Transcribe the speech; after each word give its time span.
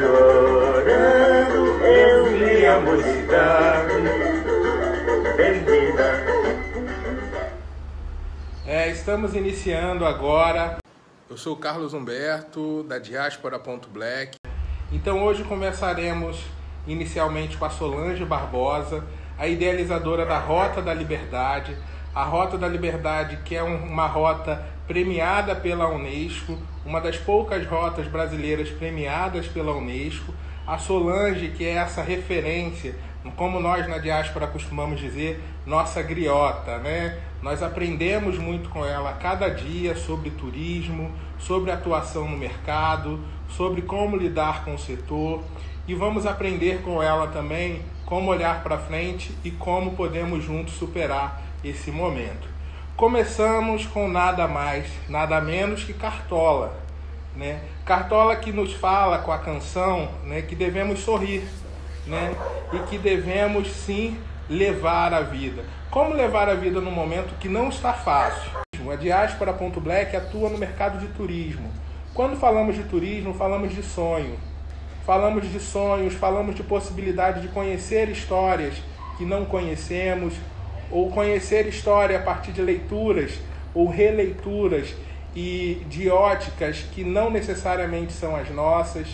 chorando, 0.00 1.84
eu 1.84 2.24
vi 2.38 2.66
a 2.66 2.80
mocidade 2.80 3.92
perdida. 5.36 6.24
É, 8.66 8.88
estamos 8.90 9.34
iniciando 9.34 10.06
agora. 10.06 10.78
Eu 11.28 11.36
sou 11.36 11.52
o 11.52 11.56
Carlos 11.56 11.92
Humberto, 11.92 12.82
da 12.84 12.98
Diáspora.black. 12.98 14.38
Então 14.90 15.22
hoje 15.22 15.44
conversaremos 15.44 16.42
inicialmente 16.86 17.58
com 17.58 17.66
a 17.66 17.70
Solange 17.70 18.24
Barbosa, 18.24 19.04
a 19.38 19.46
idealizadora 19.46 20.24
da 20.24 20.38
Rota 20.38 20.80
da 20.80 20.94
Liberdade. 20.94 21.76
A 22.12 22.24
Rota 22.24 22.58
da 22.58 22.66
Liberdade, 22.66 23.38
que 23.44 23.54
é 23.54 23.62
uma 23.62 24.06
rota 24.06 24.66
premiada 24.90 25.54
pela 25.54 25.88
Unesco, 25.88 26.58
uma 26.84 27.00
das 27.00 27.16
poucas 27.16 27.64
rotas 27.64 28.08
brasileiras 28.08 28.70
premiadas 28.70 29.46
pela 29.46 29.72
Unesco. 29.72 30.34
A 30.66 30.78
Solange, 30.78 31.50
que 31.50 31.64
é 31.64 31.74
essa 31.74 32.02
referência, 32.02 32.96
como 33.36 33.60
nós 33.60 33.88
na 33.88 33.98
diáspora 33.98 34.48
costumamos 34.48 34.98
dizer, 34.98 35.40
nossa 35.64 36.02
griota, 36.02 36.78
né? 36.78 37.20
Nós 37.40 37.62
aprendemos 37.62 38.36
muito 38.36 38.68
com 38.68 38.84
ela 38.84 39.12
cada 39.12 39.48
dia 39.48 39.94
sobre 39.94 40.30
turismo, 40.30 41.12
sobre 41.38 41.70
atuação 41.70 42.28
no 42.28 42.36
mercado, 42.36 43.20
sobre 43.48 43.82
como 43.82 44.16
lidar 44.16 44.64
com 44.64 44.74
o 44.74 44.78
setor 44.78 45.44
e 45.86 45.94
vamos 45.94 46.26
aprender 46.26 46.82
com 46.82 47.00
ela 47.00 47.28
também 47.28 47.80
como 48.04 48.28
olhar 48.28 48.60
para 48.64 48.76
frente 48.76 49.30
e 49.44 49.52
como 49.52 49.92
podemos 49.92 50.42
juntos 50.42 50.74
superar 50.74 51.40
esse 51.62 51.92
momento. 51.92 52.59
Começamos 53.00 53.86
com 53.86 54.06
nada 54.06 54.46
mais, 54.46 54.86
nada 55.08 55.40
menos 55.40 55.84
que 55.84 55.94
Cartola, 55.94 56.74
né? 57.34 57.58
Cartola 57.82 58.36
que 58.36 58.52
nos 58.52 58.74
fala 58.74 59.20
com 59.20 59.32
a 59.32 59.38
canção, 59.38 60.06
né, 60.22 60.42
que 60.42 60.54
devemos 60.54 61.00
sorrir, 61.00 61.42
né? 62.06 62.34
E 62.74 62.78
que 62.90 62.98
devemos 62.98 63.70
sim 63.70 64.18
levar 64.50 65.14
a 65.14 65.22
vida. 65.22 65.64
Como 65.90 66.12
levar 66.12 66.50
a 66.50 66.54
vida 66.54 66.78
num 66.78 66.90
momento 66.90 67.38
que 67.40 67.48
não 67.48 67.70
está 67.70 67.94
fácil? 67.94 68.50
A 68.92 68.96
Diáspora.black 68.96 70.14
atua 70.14 70.50
no 70.50 70.58
mercado 70.58 70.98
de 70.98 71.06
turismo. 71.14 71.72
Quando 72.12 72.36
falamos 72.36 72.76
de 72.76 72.82
turismo, 72.82 73.32
falamos 73.32 73.74
de 73.74 73.82
sonho. 73.82 74.38
Falamos 75.06 75.50
de 75.50 75.58
sonhos, 75.58 76.12
falamos 76.12 76.54
de 76.54 76.62
possibilidade 76.62 77.40
de 77.40 77.48
conhecer 77.48 78.10
histórias 78.10 78.74
que 79.16 79.24
não 79.24 79.46
conhecemos, 79.46 80.34
ou 80.90 81.10
conhecer 81.10 81.66
história 81.66 82.18
a 82.18 82.22
partir 82.22 82.52
de 82.52 82.62
leituras 82.62 83.38
ou 83.74 83.88
releituras 83.88 84.94
e 85.34 85.82
de 85.88 86.10
óticas 86.10 86.84
que 86.92 87.04
não 87.04 87.30
necessariamente 87.30 88.12
são 88.12 88.34
as 88.34 88.50
nossas, 88.50 89.06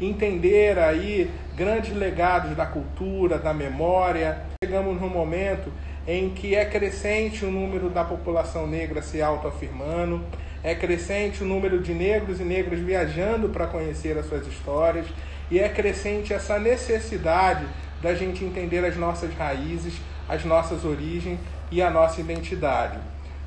entender 0.00 0.78
aí 0.78 1.30
grandes 1.56 1.94
legados 1.94 2.56
da 2.56 2.66
cultura, 2.66 3.38
da 3.38 3.52
memória. 3.52 4.38
Chegamos 4.62 5.00
num 5.00 5.08
momento 5.08 5.72
em 6.06 6.30
que 6.30 6.54
é 6.54 6.64
crescente 6.64 7.44
o 7.44 7.50
número 7.50 7.88
da 7.88 8.04
população 8.04 8.66
negra 8.66 9.00
se 9.02 9.22
autoafirmando, 9.22 10.22
é 10.62 10.74
crescente 10.74 11.42
o 11.42 11.46
número 11.46 11.80
de 11.80 11.92
negros 11.92 12.40
e 12.40 12.44
negras 12.44 12.78
viajando 12.78 13.48
para 13.48 13.66
conhecer 13.66 14.16
as 14.18 14.26
suas 14.26 14.46
histórias, 14.46 15.06
e 15.50 15.58
é 15.58 15.68
crescente 15.68 16.32
essa 16.32 16.58
necessidade 16.58 17.64
da 18.02 18.14
gente 18.14 18.44
entender 18.44 18.84
as 18.84 18.96
nossas 18.96 19.32
raízes, 19.34 19.94
as 20.28 20.44
nossas 20.44 20.84
origens 20.84 21.38
e 21.70 21.82
a 21.82 21.90
nossa 21.90 22.20
identidade. 22.20 22.98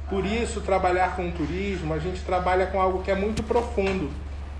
Por 0.09 0.25
isso, 0.25 0.61
trabalhar 0.61 1.15
com 1.15 1.29
turismo, 1.31 1.93
a 1.93 1.99
gente 1.99 2.21
trabalha 2.21 2.67
com 2.67 2.79
algo 2.79 3.03
que 3.03 3.11
é 3.11 3.15
muito 3.15 3.43
profundo, 3.43 4.09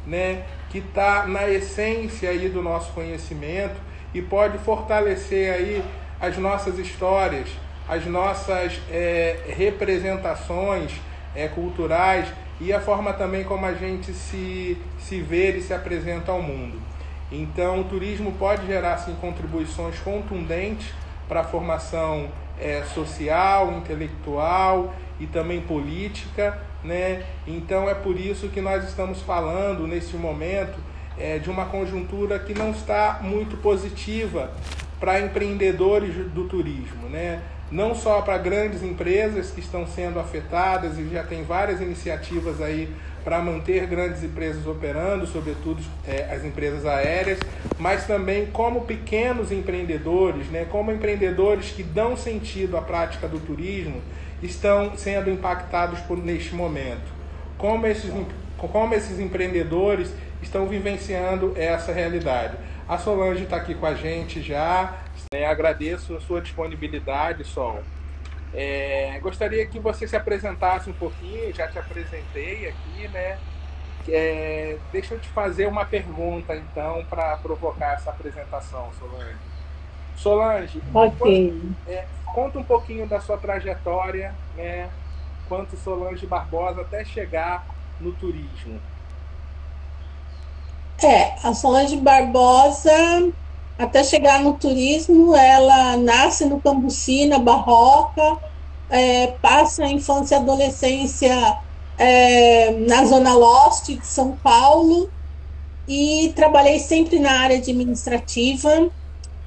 né? 0.06 0.44
que 0.70 0.80
está 0.80 1.26
na 1.26 1.48
essência 1.50 2.30
aí 2.30 2.50
do 2.50 2.62
nosso 2.62 2.92
conhecimento 2.92 3.76
e 4.14 4.22
pode 4.22 4.58
fortalecer 4.58 5.54
aí 5.54 5.84
as 6.20 6.38
nossas 6.38 6.78
histórias, 6.78 7.50
as 7.88 8.06
nossas 8.06 8.80
é, 8.92 9.38
representações 9.56 10.92
é, 11.34 11.48
culturais 11.48 12.28
e 12.60 12.74
a 12.74 12.82
forma 12.82 13.14
também 13.14 13.44
como 13.44 13.66
a 13.66 13.74
gente 13.74 14.12
se, 14.14 14.78
se 15.00 15.22
vê 15.22 15.52
e 15.52 15.62
se 15.62 15.74
apresenta 15.74 16.32
ao 16.32 16.42
mundo. 16.42 16.82
Então, 17.32 17.82
o 17.82 17.84
turismo 17.84 18.34
pode 18.34 18.66
gerar 18.66 18.98
sim, 18.98 19.16
contribuições 19.22 20.00
contundentes 20.00 20.94
para 21.28 21.42
a 21.42 21.44
formação 21.44 22.30
é, 22.60 22.84
social, 22.94 23.74
intelectual 23.74 24.94
e 25.20 25.28
também 25.28 25.62
política. 25.62 26.58
Né? 26.84 27.24
Então, 27.46 27.90
é 27.90 27.94
por 27.94 28.20
isso 28.20 28.50
que 28.50 28.62
nós 28.62 28.84
estamos 28.88 29.22
falando 29.22 29.88
nesse 29.88 30.16
momento 30.16 30.78
é, 31.18 31.40
de 31.40 31.50
uma 31.50 31.66
conjuntura 31.66 32.40
que 32.40 32.54
não 32.54 32.72
está 32.72 33.20
muito 33.22 33.58
positiva 33.58 34.52
para 35.00 35.20
empreendedores 35.20 36.16
do 36.32 36.46
turismo. 36.46 37.10
Né? 37.10 37.42
não 37.72 37.94
só 37.94 38.22
para 38.22 38.38
grandes 38.38 38.82
empresas 38.82 39.52
que 39.52 39.60
estão 39.60 39.86
sendo 39.86 40.20
afetadas 40.20 40.98
e 40.98 41.10
já 41.10 41.24
tem 41.24 41.44
várias 41.44 41.82
iniciativas 41.82 42.62
aí 42.62 42.90
para 43.28 43.40
manter 43.40 43.86
grandes 43.88 44.24
empresas 44.24 44.66
operando, 44.66 45.28
sobretudo 45.28 45.84
é, 46.08 46.34
as 46.34 46.46
empresas 46.46 46.86
aéreas, 46.86 47.38
mas 47.78 48.08
também 48.08 48.46
como 48.46 48.86
pequenos 48.86 49.52
empreendedores, 49.52 50.48
né, 50.48 50.64
como 50.64 50.94
empreendedores 50.94 51.72
que 51.72 51.84
dão 51.84 52.16
sentido 52.16 52.78
à 52.78 52.82
prática 52.82 53.28
do 53.28 53.38
turismo, 53.38 54.02
estão 54.42 54.96
sendo 54.96 55.30
impactados 55.30 56.00
por 56.00 56.18
neste 56.18 56.56
momento. 56.56 57.12
Como 57.58 57.86
esses, 57.86 58.10
como 58.58 58.94
esses 58.94 59.20
empreendedores 59.20 60.10
estão 60.42 60.66
vivenciando 60.66 61.52
essa 61.58 61.92
realidade. 61.92 62.56
A 62.88 62.98
Solange 62.98 63.44
está 63.44 63.58
aqui 63.58 63.76
com 63.76 63.88
a 63.88 63.94
gente 63.94 64.42
já, 64.42 65.00
é, 65.34 65.46
agradeço 65.46 66.16
a 66.16 66.22
sua 66.22 66.40
disponibilidade, 66.40 67.44
Sol. 67.44 67.82
É, 68.60 69.20
gostaria 69.22 69.64
que 69.68 69.78
você 69.78 70.08
se 70.08 70.16
apresentasse 70.16 70.90
um 70.90 70.94
pouquinho, 70.94 71.54
já 71.54 71.68
te 71.68 71.78
apresentei 71.78 72.68
aqui, 72.68 73.08
né? 73.10 73.38
É, 74.10 74.80
deixa 74.92 75.14
eu 75.14 75.20
te 75.20 75.30
fazer 75.30 75.68
uma 75.68 75.86
pergunta, 75.86 76.56
então, 76.56 77.06
para 77.08 77.38
provocar 77.38 77.94
essa 77.94 78.10
apresentação, 78.10 78.90
Solange. 78.98 79.38
Solange, 80.16 80.82
okay. 80.92 81.52
conta, 81.52 81.92
é, 81.92 82.06
conta 82.34 82.58
um 82.58 82.64
pouquinho 82.64 83.08
da 83.08 83.22
sua 83.22 83.38
trajetória, 83.38 84.34
né? 84.56 84.90
Quanto 85.48 85.78
Solange 85.78 86.26
Barbosa 86.26 86.82
até 86.82 87.06
chegar 87.06 87.64
no 88.00 88.12
turismo. 88.14 88.82
É, 91.04 91.36
a 91.48 91.54
Solange 91.54 91.98
Barbosa 91.98 92.92
até 93.78 94.04
chegar 94.04 94.42
no 94.44 94.58
turismo, 94.58 95.36
ela 95.36 95.98
nasce 95.98 96.46
no 96.46 96.62
Cambuci, 96.62 97.26
na 97.28 97.40
Barroca, 97.40 98.40
é, 98.90 99.28
passa 99.42 99.84
a 99.86 99.92
infância 99.92 100.36
e 100.36 100.38
adolescência 100.40 101.58
é, 101.98 102.72
na 102.88 103.06
Zona 103.06 103.36
Leste 103.36 103.98
de 103.98 104.08
São 104.08 104.38
Paulo 104.38 105.12
e 105.88 106.34
trabalhei 106.36 106.80
sempre 106.80 107.20
na 107.20 107.42
área 107.42 107.58
administrativa. 107.58 108.92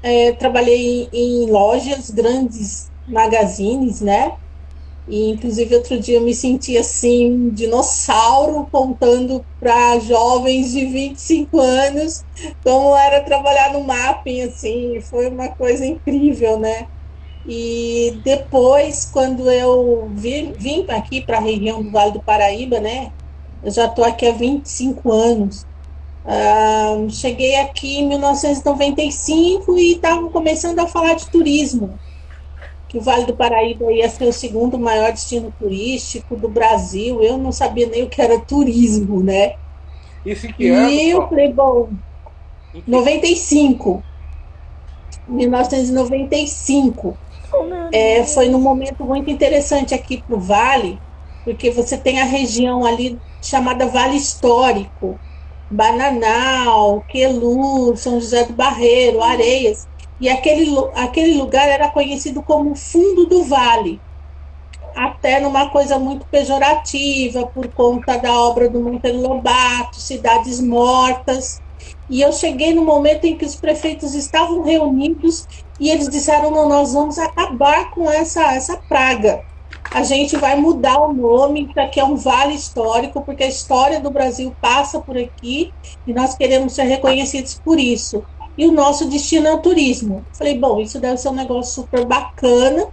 É, 0.02 0.32
trabalhei 0.32 1.08
em, 1.12 1.50
lojas, 1.50 2.10
grandes 2.10 2.90
magazines, 3.06 4.00
né? 4.00 4.32
E, 5.06 5.30
inclusive, 5.30 5.74
outro 5.74 5.98
dia 5.98 6.16
eu 6.18 6.22
me 6.22 6.34
senti 6.34 6.76
assim, 6.78 7.50
dinossauro, 7.50 8.68
contando 8.70 9.44
para 9.58 9.98
jovens 10.00 10.70
de 10.72 10.86
25 10.86 11.58
anos 11.58 12.24
como 12.62 12.96
era 12.96 13.24
trabalhar 13.24 13.72
no 13.72 13.82
mapping, 13.84 14.42
assim, 14.42 15.00
foi 15.00 15.28
uma 15.28 15.48
coisa 15.48 15.84
incrível, 15.84 16.58
né? 16.60 16.86
E 17.44 18.20
depois, 18.24 19.06
quando 19.10 19.50
eu 19.50 20.10
vim, 20.14 20.52
vim 20.54 20.86
aqui 20.90 21.22
para 21.24 21.38
a 21.38 21.40
região 21.40 21.82
do 21.82 21.90
Vale 21.90 22.12
do 22.12 22.22
Paraíba, 22.22 22.80
né? 22.80 23.12
Eu 23.62 23.70
já 23.72 23.86
estou 23.86 24.04
aqui 24.04 24.26
há 24.26 24.32
25 24.32 25.12
anos. 25.12 25.66
Uh, 26.24 27.10
cheguei 27.10 27.56
aqui 27.56 27.98
em 27.98 28.08
1995 28.08 29.78
e 29.78 29.94
estava 29.94 30.30
começando 30.30 30.78
a 30.80 30.86
falar 30.88 31.14
de 31.14 31.30
turismo 31.30 31.98
que 32.90 32.98
o 32.98 33.02
Vale 33.02 33.24
do 33.24 33.36
Paraíba 33.36 33.92
ia 33.92 34.08
ser 34.10 34.24
o 34.26 34.32
segundo 34.32 34.78
maior 34.78 35.12
destino 35.12 35.52
turístico 35.52 36.36
do 36.36 36.48
Brasil. 36.50 37.22
Eu 37.22 37.38
não 37.38 37.52
sabia 37.52 37.86
nem 37.88 38.02
o 38.02 38.10
que 38.10 38.20
era 38.20 38.44
turismo, 38.44 39.22
né? 39.22 39.52
Isso 40.24 40.46
em 40.46 40.52
que 40.52 40.68
ano? 40.68 41.00
E 41.04 41.10
eu 41.10 41.22
falei, 41.28 41.52
bom, 41.54 41.92
95. 42.86 44.04
1995. 45.28 47.18
É, 47.92 48.24
foi 48.24 48.48
num 48.48 48.60
momento 48.60 49.04
muito 49.04 49.30
interessante 49.30 49.94
aqui 49.94 50.22
para 50.22 50.36
o 50.36 50.40
Vale, 50.40 51.02
porque 51.44 51.70
você 51.70 51.98
tem 51.98 52.20
a 52.20 52.24
região 52.24 52.84
ali 52.84 53.20
chamada 53.44 53.86
Vale 53.86 54.16
Histórico, 54.16 55.20
Bananal, 55.70 57.04
Quelu, 57.04 57.96
São 57.96 58.20
José 58.20 58.44
do 58.46 58.54
Barreiro, 58.54 59.22
Areias. 59.22 59.88
E 60.20 60.28
aquele, 60.28 60.66
aquele 60.94 61.34
lugar 61.34 61.66
era 61.68 61.90
conhecido 61.90 62.42
como 62.42 62.74
fundo 62.76 63.26
do 63.26 63.44
vale, 63.44 64.00
até 64.94 65.40
numa 65.40 65.70
coisa 65.70 65.98
muito 65.98 66.26
pejorativa, 66.26 67.46
por 67.46 67.72
conta 67.72 68.18
da 68.18 68.32
obra 68.32 68.68
do 68.68 68.80
Monteiro 68.80 69.18
Lobato, 69.20 70.00
Cidades 70.00 70.60
Mortas. 70.60 71.62
E 72.08 72.20
eu 72.20 72.32
cheguei 72.32 72.74
no 72.74 72.84
momento 72.84 73.24
em 73.24 73.36
que 73.38 73.46
os 73.46 73.56
prefeitos 73.56 74.14
estavam 74.14 74.62
reunidos 74.62 75.46
e 75.78 75.88
eles 75.88 76.08
disseram: 76.08 76.50
não, 76.50 76.68
nós 76.68 76.92
vamos 76.92 77.18
acabar 77.18 77.90
com 77.90 78.10
essa, 78.10 78.54
essa 78.54 78.76
praga. 78.88 79.42
A 79.90 80.02
gente 80.02 80.36
vai 80.36 80.54
mudar 80.56 81.00
o 81.00 81.12
nome, 81.14 81.66
isso 81.68 81.80
aqui 81.80 81.98
é 81.98 82.04
um 82.04 82.16
vale 82.16 82.54
histórico, 82.54 83.24
porque 83.24 83.44
a 83.44 83.48
história 83.48 84.00
do 84.00 84.10
Brasil 84.10 84.54
passa 84.60 85.00
por 85.00 85.16
aqui 85.16 85.72
e 86.06 86.12
nós 86.12 86.36
queremos 86.36 86.74
ser 86.74 86.84
reconhecidos 86.84 87.58
por 87.64 87.78
isso. 87.80 88.22
E 88.60 88.66
o 88.66 88.72
nosso 88.72 89.08
destino 89.08 89.46
é 89.46 89.54
o 89.54 89.62
turismo. 89.62 90.22
Falei, 90.34 90.58
bom, 90.58 90.82
isso 90.82 91.00
deve 91.00 91.16
ser 91.16 91.30
um 91.30 91.34
negócio 91.34 91.82
super 91.82 92.04
bacana. 92.04 92.88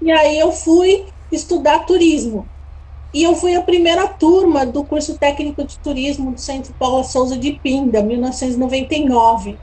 E 0.00 0.08
aí 0.12 0.38
eu 0.38 0.52
fui 0.52 1.06
estudar 1.32 1.80
turismo. 1.80 2.48
E 3.12 3.24
eu 3.24 3.34
fui 3.34 3.56
a 3.56 3.60
primeira 3.60 4.06
turma 4.06 4.64
do 4.64 4.84
curso 4.84 5.18
técnico 5.18 5.64
de 5.64 5.80
turismo 5.80 6.30
do 6.30 6.40
Centro 6.40 6.72
Paula 6.74 7.02
Souza 7.02 7.36
de 7.36 7.58
Pinda, 7.58 8.04
1999. 8.04 9.58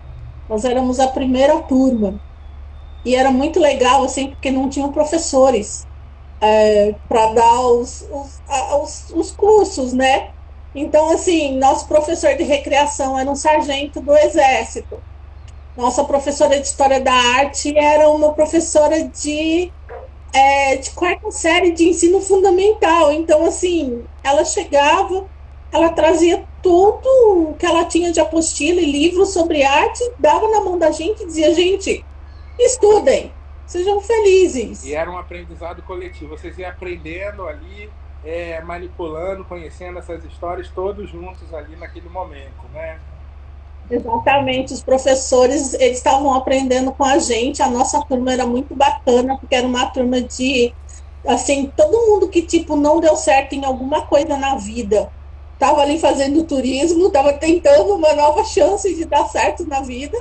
Nós 0.49 0.65
éramos 0.65 0.99
a 0.99 1.07
primeira 1.07 1.61
turma. 1.61 2.19
E 3.05 3.15
era 3.15 3.31
muito 3.31 3.57
legal, 3.57 4.03
assim, 4.03 4.31
porque 4.31 4.51
não 4.51 4.67
tinham 4.67 4.91
professores 4.91 5.87
é, 6.41 6.93
para 7.07 7.27
dar 7.33 7.67
os, 7.69 8.01
os, 8.11 8.41
os, 8.81 9.09
os 9.15 9.31
cursos, 9.31 9.93
né? 9.93 10.31
Então, 10.75 11.09
assim, 11.09 11.57
nosso 11.57 11.87
professor 11.87 12.35
de 12.35 12.43
recreação 12.43 13.17
era 13.17 13.31
um 13.31 13.35
sargento 13.35 14.01
do 14.01 14.13
Exército. 14.17 15.01
Nossa 15.75 16.03
professora 16.03 16.59
de 16.59 16.67
História 16.67 16.99
da 16.99 17.13
Arte 17.13 17.77
era 17.77 18.09
uma 18.09 18.33
professora 18.33 19.03
de 19.07 19.71
é, 20.33 20.77
de 20.77 20.91
quarta 20.91 21.29
série 21.31 21.71
de 21.71 21.89
ensino 21.89 22.21
fundamental. 22.21 23.11
Então, 23.11 23.45
assim, 23.45 24.03
ela 24.23 24.43
chegava, 24.45 25.25
ela 25.71 25.89
trazia 25.89 26.45
tudo 26.61 27.55
que 27.57 27.65
ela 27.65 27.85
tinha 27.85 28.11
de 28.11 28.19
apostila 28.19 28.79
e 28.79 28.91
livros 28.91 29.33
sobre 29.33 29.63
arte, 29.63 30.03
dava 30.19 30.47
na 30.49 30.61
mão 30.61 30.77
da 30.77 30.91
gente 30.91 31.23
e 31.23 31.25
dizia, 31.25 31.53
gente, 31.53 32.05
estudem, 32.59 33.33
sejam 33.65 33.99
felizes. 34.01 34.83
E 34.83 34.93
era 34.93 35.09
um 35.09 35.17
aprendizado 35.17 35.81
coletivo. 35.83 36.37
Vocês 36.37 36.57
iam 36.57 36.69
aprendendo 36.69 37.47
ali, 37.47 37.89
é, 38.23 38.61
manipulando, 38.61 39.43
conhecendo 39.45 39.99
essas 39.99 40.23
histórias 40.23 40.69
todos 40.69 41.09
juntos 41.09 41.53
ali 41.53 41.75
naquele 41.75 42.09
momento, 42.09 42.67
né? 42.71 42.99
Exatamente, 43.91 44.73
os 44.73 44.81
professores 44.81 45.73
eles 45.73 45.97
estavam 45.97 46.33
aprendendo 46.33 46.93
com 46.93 47.03
a 47.03 47.19
gente, 47.19 47.61
a 47.61 47.69
nossa 47.69 48.01
turma 48.07 48.31
era 48.31 48.47
muito 48.47 48.73
bacana, 48.73 49.37
porque 49.37 49.53
era 49.53 49.67
uma 49.67 49.85
turma 49.87 50.21
de 50.21 50.73
assim, 51.27 51.69
todo 51.75 52.07
mundo 52.07 52.29
que 52.29 52.43
tipo 52.43 52.77
não 52.77 53.01
deu 53.01 53.17
certo 53.17 53.53
em 53.53 53.65
alguma 53.65 54.07
coisa 54.07 54.37
na 54.37 54.55
vida, 54.55 55.11
estava 55.53 55.81
ali 55.81 55.99
fazendo 55.99 56.47
turismo, 56.47 57.07
estava 57.07 57.33
tentando 57.33 57.95
uma 57.95 58.13
nova 58.13 58.45
chance 58.45 58.95
de 58.95 59.03
dar 59.05 59.25
certo 59.27 59.67
na 59.67 59.81
vida, 59.81 60.17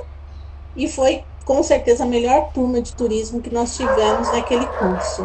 e 0.75 0.89
foi 0.89 1.23
com 1.45 1.63
certeza 1.63 2.03
a 2.03 2.07
melhor 2.07 2.51
turma 2.51 2.81
de 2.81 2.93
turismo 2.93 3.41
que 3.41 3.49
nós 3.49 3.77
tivemos 3.77 4.29
naquele 4.33 4.67
curso. 4.67 5.23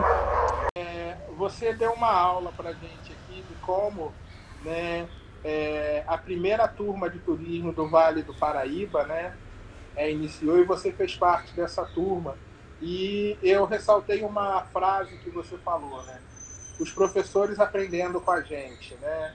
É, 0.79 1.17
você 1.37 1.73
deu 1.73 1.93
uma 1.93 2.13
aula 2.13 2.53
para 2.53 2.73
gente 2.75 3.13
aqui 3.13 3.43
de 3.43 3.55
como, 3.57 4.13
né, 4.65 5.09
é, 5.49 6.03
a 6.09 6.19
primeira 6.19 6.67
turma 6.67 7.09
de 7.09 7.21
turismo 7.21 7.73
do 7.73 7.89
Vale 7.89 8.25
do 8.25 8.35
Paraíba, 8.35 9.05
né? 9.05 9.33
É, 9.95 10.11
iniciou 10.11 10.59
e 10.59 10.65
você 10.65 10.91
fez 10.91 11.15
parte 11.15 11.55
dessa 11.55 11.85
turma. 11.85 12.37
E 12.83 13.39
eu 13.41 13.65
ressaltei 13.65 14.25
uma 14.25 14.63
frase 14.73 15.17
que 15.19 15.31
você 15.31 15.57
falou, 15.59 16.03
né? 16.03 16.21
Os 16.81 16.91
professores 16.91 17.61
aprendendo 17.61 18.21
com 18.21 18.33
a 18.33 18.41
gente, 18.41 18.97
né? 18.97 19.35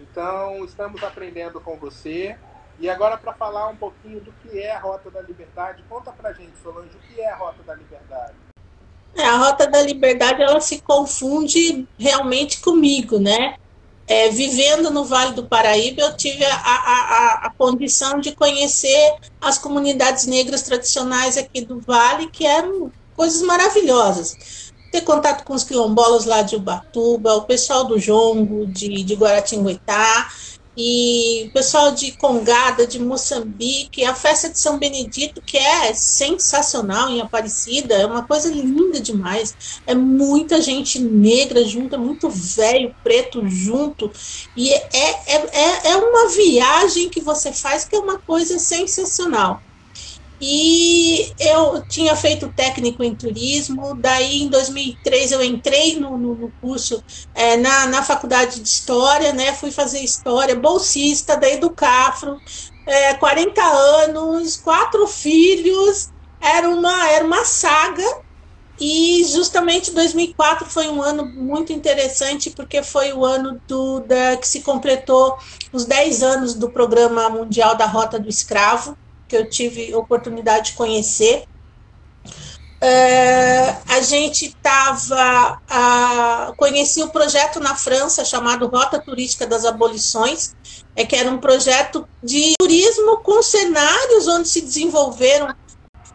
Então, 0.00 0.64
estamos 0.64 1.04
aprendendo 1.04 1.60
com 1.60 1.76
você. 1.76 2.34
E 2.80 2.88
agora, 2.88 3.18
para 3.18 3.34
falar 3.34 3.68
um 3.68 3.76
pouquinho 3.76 4.20
do 4.20 4.32
que 4.32 4.58
é 4.58 4.74
a 4.74 4.80
Rota 4.80 5.10
da 5.10 5.20
Liberdade, 5.20 5.84
conta 5.86 6.10
para 6.12 6.32
gente, 6.32 6.56
Solange, 6.62 6.96
o 6.96 7.14
que 7.14 7.20
é 7.20 7.30
a 7.30 7.36
Rota 7.36 7.62
da 7.62 7.74
Liberdade? 7.74 8.34
É, 9.14 9.26
a 9.26 9.36
Rota 9.36 9.66
da 9.66 9.82
Liberdade, 9.82 10.42
ela 10.42 10.60
se 10.60 10.80
confunde 10.80 11.86
realmente 11.98 12.58
comigo, 12.62 13.18
né? 13.18 13.56
É, 14.06 14.28
vivendo 14.30 14.90
no 14.90 15.04
Vale 15.04 15.34
do 15.34 15.44
Paraíba, 15.44 16.02
eu 16.02 16.16
tive 16.16 16.44
a, 16.44 16.54
a, 16.54 17.46
a, 17.46 17.50
condição 17.56 18.20
de 18.20 18.32
conhecer 18.32 19.14
as 19.40 19.58
comunidades 19.58 20.26
negras 20.26 20.62
tradicionais 20.62 21.36
aqui 21.36 21.64
do 21.64 21.80
Vale, 21.80 22.28
que 22.28 22.44
eram 22.44 22.90
coisas 23.16 23.42
maravilhosas. 23.42 24.72
Ter 24.90 25.02
contato 25.02 25.44
com 25.44 25.54
os 25.54 25.64
quilombolas 25.64 26.26
lá 26.26 26.42
de 26.42 26.56
Ubatuba, 26.56 27.34
o 27.36 27.42
pessoal 27.42 27.84
do 27.84 27.98
Jongo, 27.98 28.66
de, 28.66 29.02
de 29.02 29.14
Guaratinguetá, 29.14 30.28
e 30.76 31.46
o 31.48 31.52
pessoal 31.52 31.92
de 31.92 32.12
Congada, 32.12 32.86
de 32.86 32.98
Moçambique, 32.98 34.04
a 34.04 34.14
festa 34.14 34.48
de 34.48 34.58
São 34.58 34.78
Benedito, 34.78 35.42
que 35.42 35.58
é 35.58 35.92
sensacional 35.92 37.10
em 37.10 37.20
Aparecida, 37.20 37.94
é 37.94 38.06
uma 38.06 38.22
coisa 38.22 38.48
linda 38.48 38.98
demais. 39.00 39.54
É 39.86 39.94
muita 39.94 40.60
gente 40.60 40.98
negra 40.98 41.64
junto, 41.64 41.94
é 41.94 41.98
muito 41.98 42.30
velho, 42.30 42.94
preto 43.02 43.46
junto, 43.46 44.10
e 44.56 44.72
é, 44.72 44.88
é, 44.92 45.36
é, 45.36 45.90
é 45.90 45.96
uma 45.96 46.28
viagem 46.30 47.10
que 47.10 47.20
você 47.20 47.52
faz 47.52 47.84
que 47.84 47.94
é 47.94 47.98
uma 47.98 48.18
coisa 48.18 48.58
sensacional. 48.58 49.62
E 50.44 51.32
eu 51.38 51.86
tinha 51.86 52.16
feito 52.16 52.52
técnico 52.52 53.04
em 53.04 53.14
turismo, 53.14 53.94
daí 53.94 54.42
em 54.42 54.48
2003 54.48 55.30
eu 55.30 55.44
entrei 55.44 56.00
no, 56.00 56.18
no, 56.18 56.34
no 56.34 56.52
curso 56.60 57.00
é, 57.32 57.56
na, 57.56 57.86
na 57.86 58.02
faculdade 58.02 58.58
de 58.58 58.68
História, 58.68 59.32
né? 59.32 59.52
Fui 59.52 59.70
fazer 59.70 60.00
História, 60.00 60.56
bolsista 60.56 61.36
da 61.36 61.48
Educafro, 61.48 62.40
é, 62.84 63.14
40 63.14 63.62
anos, 63.62 64.56
quatro 64.56 65.06
filhos, 65.06 66.10
era 66.40 66.68
uma, 66.68 67.08
era 67.08 67.24
uma 67.24 67.44
saga, 67.44 68.02
e 68.80 69.22
justamente 69.24 69.92
2004 69.92 70.68
foi 70.68 70.88
um 70.88 71.00
ano 71.00 71.24
muito 71.24 71.72
interessante, 71.72 72.50
porque 72.50 72.82
foi 72.82 73.12
o 73.12 73.24
ano 73.24 73.60
do, 73.68 74.00
da, 74.00 74.36
que 74.36 74.48
se 74.48 74.60
completou 74.62 75.38
os 75.72 75.84
10 75.84 76.22
anos 76.24 76.54
do 76.54 76.68
Programa 76.68 77.30
Mundial 77.30 77.76
da 77.76 77.86
Rota 77.86 78.18
do 78.18 78.28
Escravo, 78.28 78.98
que 79.32 79.36
eu 79.38 79.48
tive 79.48 79.94
oportunidade 79.94 80.72
de 80.72 80.76
conhecer. 80.76 81.44
É, 82.82 83.76
a 83.88 84.02
gente 84.02 84.46
estava. 84.46 85.58
Conheci 86.58 87.00
o 87.00 87.06
um 87.06 87.08
projeto 87.08 87.58
na 87.58 87.74
França 87.74 88.26
chamado 88.26 88.66
Rota 88.66 89.00
Turística 89.00 89.46
das 89.46 89.64
Abolições, 89.64 90.54
é, 90.94 91.06
que 91.06 91.16
era 91.16 91.30
um 91.30 91.38
projeto 91.38 92.06
de 92.22 92.52
turismo 92.60 93.18
com 93.18 93.42
cenários 93.42 94.28
onde 94.28 94.48
se 94.48 94.60
desenvolveram 94.60 95.54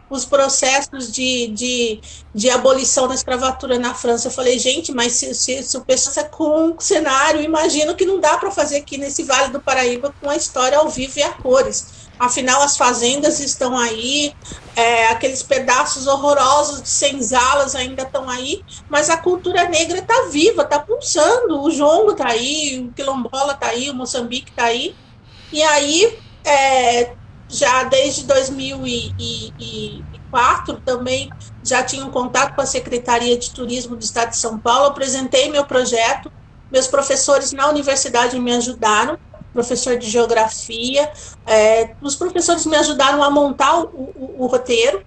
os 0.08 0.24
processos 0.24 1.10
de, 1.12 1.48
de, 1.48 2.00
de 2.34 2.50
abolição 2.50 3.08
da 3.08 3.14
escravatura 3.14 3.78
na 3.78 3.94
França. 3.94 4.28
Eu 4.28 4.32
falei, 4.32 4.58
gente, 4.58 4.92
mas 4.92 5.12
se, 5.12 5.34
se, 5.34 5.62
se 5.62 5.76
o 5.76 5.84
pessoal 5.84 6.24
é 6.24 6.28
com 6.28 6.68
um 6.68 6.80
cenário, 6.80 7.42
imagino 7.42 7.94
que 7.94 8.06
não 8.06 8.20
dá 8.20 8.38
para 8.38 8.50
fazer 8.50 8.76
aqui 8.76 8.96
nesse 8.96 9.24
Vale 9.24 9.52
do 9.52 9.60
Paraíba 9.60 10.14
com 10.20 10.30
a 10.30 10.36
história 10.36 10.78
ao 10.78 10.88
vivo 10.88 11.18
e 11.18 11.22
a 11.22 11.32
cores. 11.32 11.97
Afinal, 12.18 12.62
as 12.62 12.76
fazendas 12.76 13.38
estão 13.38 13.78
aí, 13.78 14.34
é, 14.74 15.06
aqueles 15.08 15.42
pedaços 15.42 16.08
horrorosos 16.08 16.82
de 16.82 16.88
senzalas 16.88 17.76
ainda 17.76 18.02
estão 18.02 18.28
aí, 18.28 18.64
mas 18.88 19.08
a 19.08 19.16
cultura 19.16 19.68
negra 19.68 19.98
está 19.98 20.28
viva, 20.30 20.62
está 20.62 20.80
pulsando. 20.80 21.62
O 21.62 21.70
jongo 21.70 22.10
está 22.12 22.28
aí, 22.28 22.88
o 22.88 22.92
quilombola 22.92 23.52
está 23.52 23.68
aí, 23.68 23.88
o 23.88 23.94
Moçambique 23.94 24.50
está 24.50 24.64
aí. 24.64 24.96
E 25.52 25.62
aí, 25.62 26.18
é, 26.44 27.14
já 27.48 27.84
desde 27.84 28.24
2004 28.24 30.80
também 30.84 31.30
já 31.62 31.82
tinha 31.82 32.04
um 32.04 32.10
contato 32.10 32.54
com 32.54 32.60
a 32.60 32.66
Secretaria 32.66 33.38
de 33.38 33.50
Turismo 33.52 33.96
do 33.96 34.02
Estado 34.02 34.30
de 34.30 34.36
São 34.36 34.58
Paulo, 34.58 34.86
apresentei 34.86 35.50
meu 35.50 35.64
projeto, 35.64 36.30
meus 36.70 36.86
professores 36.86 37.52
na 37.52 37.68
universidade 37.68 38.38
me 38.38 38.52
ajudaram 38.52 39.18
professor 39.52 39.96
de 39.96 40.08
geografia. 40.08 41.10
É, 41.46 41.94
os 42.00 42.16
professores 42.16 42.66
me 42.66 42.76
ajudaram 42.76 43.22
a 43.22 43.30
montar 43.30 43.80
o, 43.80 43.86
o, 43.86 44.36
o, 44.38 44.46
roteiro. 44.46 45.04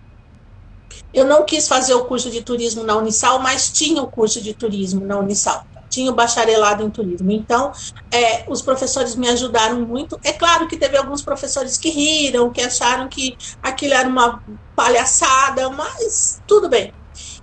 Eu 1.14 1.26
não 1.26 1.44
quis 1.44 1.68
fazer 1.68 1.94
o 1.94 2.06
curso 2.06 2.30
de 2.30 2.42
turismo 2.42 2.84
na 2.84 2.96
Unisal, 2.96 3.40
mas 3.40 3.70
tinha 3.70 4.02
o 4.02 4.08
curso 4.08 4.42
de 4.42 4.54
turismo 4.54 5.06
na 5.06 5.18
Unisal. 5.20 5.66
Tinha 5.90 6.10
o 6.10 6.16
bacharelado 6.16 6.84
em 6.84 6.90
turismo. 6.90 7.32
Então, 7.32 7.72
é, 8.12 8.46
os 8.48 8.62
professores 8.62 9.16
me 9.16 9.28
ajudaram 9.28 9.82
muito. 9.82 10.20
É 10.24 10.32
claro 10.32 10.68
que 10.68 10.78
teve 10.78 10.98
alguns 10.98 11.22
professores 11.22 11.78
que 11.78 11.90
riram, 11.90 12.50
que 12.50 12.62
acharam 12.62 13.10
que 13.10 13.38
aquilo 13.62 13.94
era 13.94 14.08
uma 14.08 14.42
palhaçada, 14.74 15.70
mas 15.70 16.42
tudo 16.48 16.70
bem. 16.70 16.94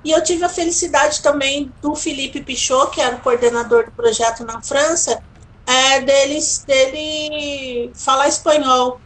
E 0.05 0.13
eu 0.13 0.23
tive 0.23 0.45
a 0.45 0.49
felicidade 0.49 1.21
também 1.21 1.73
do 1.83 1.95
Felipe 1.95 2.43
Pichot, 2.43 2.91
que 2.91 3.01
era 3.01 3.17
o 3.17 3.21
coordenador 3.21 3.87
do 3.87 3.91
projeto 3.93 4.45
na 4.45 4.63
França, 4.63 5.23
é, 5.69 6.01
deles, 6.01 6.65
dele 6.67 7.91
falar 7.95 8.27
espanhol. 8.27 8.99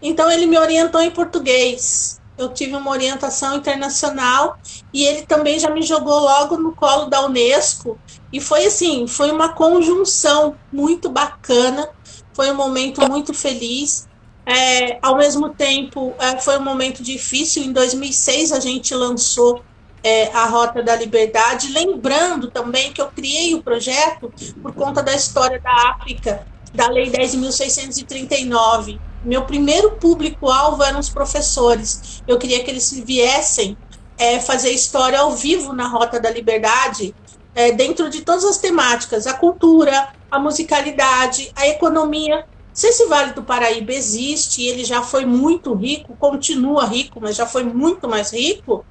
Então 0.00 0.30
ele 0.30 0.46
me 0.46 0.56
orientou 0.56 1.00
em 1.00 1.10
português. 1.10 2.20
Eu 2.38 2.50
tive 2.50 2.76
uma 2.76 2.92
orientação 2.92 3.56
internacional 3.56 4.56
e 4.92 5.04
ele 5.04 5.22
também 5.22 5.58
já 5.58 5.70
me 5.70 5.82
jogou 5.82 6.20
logo 6.20 6.56
no 6.56 6.72
colo 6.72 7.06
da 7.06 7.24
Unesco. 7.24 7.98
E 8.32 8.40
foi 8.40 8.66
assim, 8.66 9.08
foi 9.08 9.32
uma 9.32 9.54
conjunção 9.54 10.54
muito 10.72 11.08
bacana, 11.08 11.88
foi 12.32 12.50
um 12.52 12.54
momento 12.54 13.00
muito 13.08 13.34
feliz. 13.34 14.06
É, 14.46 14.98
ao 15.02 15.16
mesmo 15.16 15.48
tempo, 15.50 16.14
é, 16.20 16.38
foi 16.38 16.58
um 16.58 16.62
momento 16.62 17.02
difícil. 17.02 17.64
Em 17.64 17.72
2006, 17.72 18.52
a 18.52 18.60
gente 18.60 18.94
lançou 18.94 19.64
é, 20.04 20.30
a 20.34 20.44
Rota 20.44 20.82
da 20.82 20.94
Liberdade, 20.94 21.72
lembrando 21.72 22.50
também 22.50 22.92
que 22.92 23.00
eu 23.00 23.06
criei 23.06 23.54
o 23.54 23.62
projeto 23.62 24.30
por 24.62 24.74
conta 24.74 25.02
da 25.02 25.14
história 25.14 25.58
da 25.58 25.72
África, 25.92 26.46
da 26.74 26.88
Lei 26.90 27.10
10.639. 27.10 29.00
Meu 29.24 29.46
primeiro 29.46 29.92
público-alvo 29.92 30.82
eram 30.82 31.00
os 31.00 31.08
professores. 31.08 32.22
Eu 32.28 32.38
queria 32.38 32.62
que 32.62 32.70
eles 32.70 32.92
viessem 32.92 33.78
é, 34.18 34.38
fazer 34.38 34.72
história 34.72 35.18
ao 35.18 35.32
vivo 35.32 35.72
na 35.72 35.88
Rota 35.88 36.20
da 36.20 36.30
Liberdade, 36.30 37.14
é, 37.54 37.72
dentro 37.72 38.10
de 38.10 38.20
todas 38.20 38.44
as 38.44 38.58
temáticas: 38.58 39.26
a 39.26 39.32
cultura, 39.32 40.08
a 40.30 40.38
musicalidade, 40.38 41.50
a 41.56 41.66
economia. 41.66 42.44
Se 42.74 42.88
esse 42.88 43.06
Vale 43.06 43.32
do 43.32 43.42
Paraíba 43.44 43.92
existe, 43.92 44.66
ele 44.66 44.84
já 44.84 45.00
foi 45.00 45.24
muito 45.24 45.72
rico, 45.74 46.16
continua 46.16 46.84
rico, 46.84 47.20
mas 47.22 47.36
já 47.36 47.46
foi 47.46 47.62
muito 47.62 48.08
mais 48.08 48.32
rico, 48.32 48.84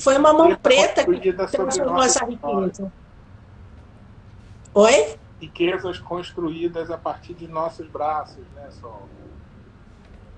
foi 0.00 0.16
uma 0.16 0.32
mão 0.32 0.54
preta 0.56 1.04
que 1.04 1.32
transformou 1.32 2.02
essa 2.02 2.24
riqueza. 2.24 2.92
Oi? 4.74 5.16
Riquezas 5.40 5.98
construídas 5.98 6.90
a 6.90 6.98
partir 6.98 7.34
de 7.34 7.48
nossos 7.48 7.86
braços, 7.88 8.44
né, 8.54 8.68
Sol? 8.80 9.08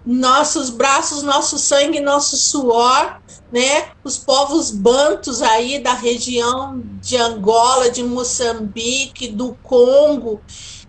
nossos 0.04 0.69
braços, 0.71 1.23
nosso 1.23 1.59
sangue, 1.59 2.00
nosso 2.00 2.37
suor, 2.37 3.21
né? 3.52 3.90
Os 4.02 4.19
povos 4.19 4.71
bantos 4.71 5.40
aí 5.40 5.78
da 5.78 5.95
região 5.95 6.81
de 7.00 7.16
Angola, 7.16 7.90
de 7.90 8.02
Moçambique, 8.02 9.28
do 9.28 9.54
Congo, 9.62 10.40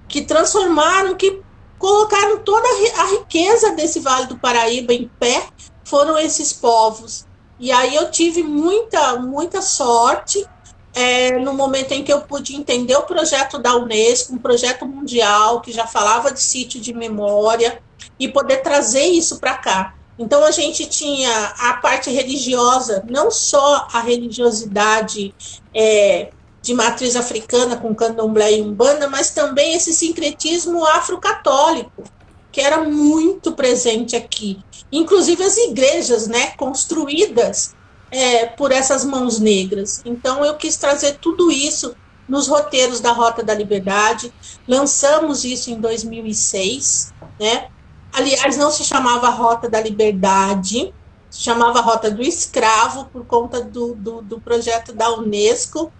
que 0.08 0.22
transformaram, 0.24 1.16
que 1.16 1.42
colocaram 1.78 2.40
toda 2.40 2.68
a 2.68 3.06
riqueza 3.12 3.72
desse 3.76 4.00
Vale 4.00 4.28
do 4.28 4.38
Paraíba 4.38 4.94
em 4.94 5.10
pé, 5.20 5.48
foram 5.84 6.18
esses 6.18 6.52
povos. 6.52 7.28
E 7.64 7.72
aí 7.72 7.96
eu 7.96 8.12
tive 8.12 8.44
muita, 8.44 9.16
muita 9.16 9.62
sorte 9.62 10.46
é, 10.94 11.40
no 11.40 11.54
momento 11.54 11.94
em 11.94 12.04
que 12.04 12.12
eu 12.12 12.20
pude 12.20 12.58
entender 12.58 12.94
o 12.98 13.04
projeto 13.04 13.58
da 13.58 13.74
Unesco, 13.78 14.34
um 14.34 14.38
projeto 14.38 14.86
mundial 14.86 15.62
que 15.62 15.72
já 15.72 15.88
falava 15.88 16.30
de 16.30 16.42
sítio 16.42 16.82
de 16.82 16.94
memória, 16.94 17.82
e 18.20 18.28
poder 18.28 18.58
trazer 18.58 19.06
isso 19.06 19.40
para 19.40 19.54
cá. 19.54 19.96
Então 20.20 20.44
a 20.44 20.52
gente 20.52 20.86
tinha 20.88 21.54
a 21.58 21.76
parte 21.76 22.10
religiosa, 22.10 23.02
não 23.10 23.32
só 23.32 23.88
a 23.94 24.02
religiosidade 24.02 25.34
é, 25.74 26.32
de 26.62 26.74
matriz 26.74 27.16
africana 27.16 27.78
com 27.78 27.96
candomblé 27.96 28.58
e 28.58 28.62
umbanda, 28.62 29.08
mas 29.08 29.30
também 29.30 29.74
esse 29.74 29.94
sincretismo 29.94 30.86
afro-católico, 30.86 32.04
que 32.52 32.60
era 32.60 32.84
muito 32.84 33.54
presente 33.54 34.18
aqui. 34.18 34.60
Inclusive 34.96 35.44
as 35.44 35.58
igrejas, 35.58 36.28
né, 36.28 36.52
construídas 36.56 37.76
é, 38.12 38.46
por 38.46 38.72
essas 38.72 39.04
mãos 39.04 39.40
negras. 39.40 40.02
Então 40.06 40.46
eu 40.46 40.56
quis 40.56 40.78
trazer 40.78 41.18
tudo 41.20 41.52
isso 41.52 41.96
nos 42.28 42.48
roteiros 42.48 43.00
da 43.02 43.12
Rota 43.12 43.44
da 43.44 43.54
Liberdade. 43.54 44.32
Lançamos 44.68 45.44
isso 45.44 45.72
em 45.72 45.80
2006, 45.80 47.12
né? 47.40 47.68
Aliás, 48.14 48.56
não 48.56 48.70
se 48.70 48.84
chamava 48.84 49.30
Rota 49.30 49.68
da 49.68 49.82
Liberdade, 49.82 50.94
se 51.30 51.42
chamava 51.42 51.82
Rota 51.82 52.12
do 52.12 52.22
Escravo, 52.22 53.06
por 53.06 53.26
conta 53.26 53.62
do, 53.62 53.96
do, 53.96 54.22
do 54.22 54.40
projeto 54.40 54.94
da 54.94 55.12
Unesco. 55.18 55.92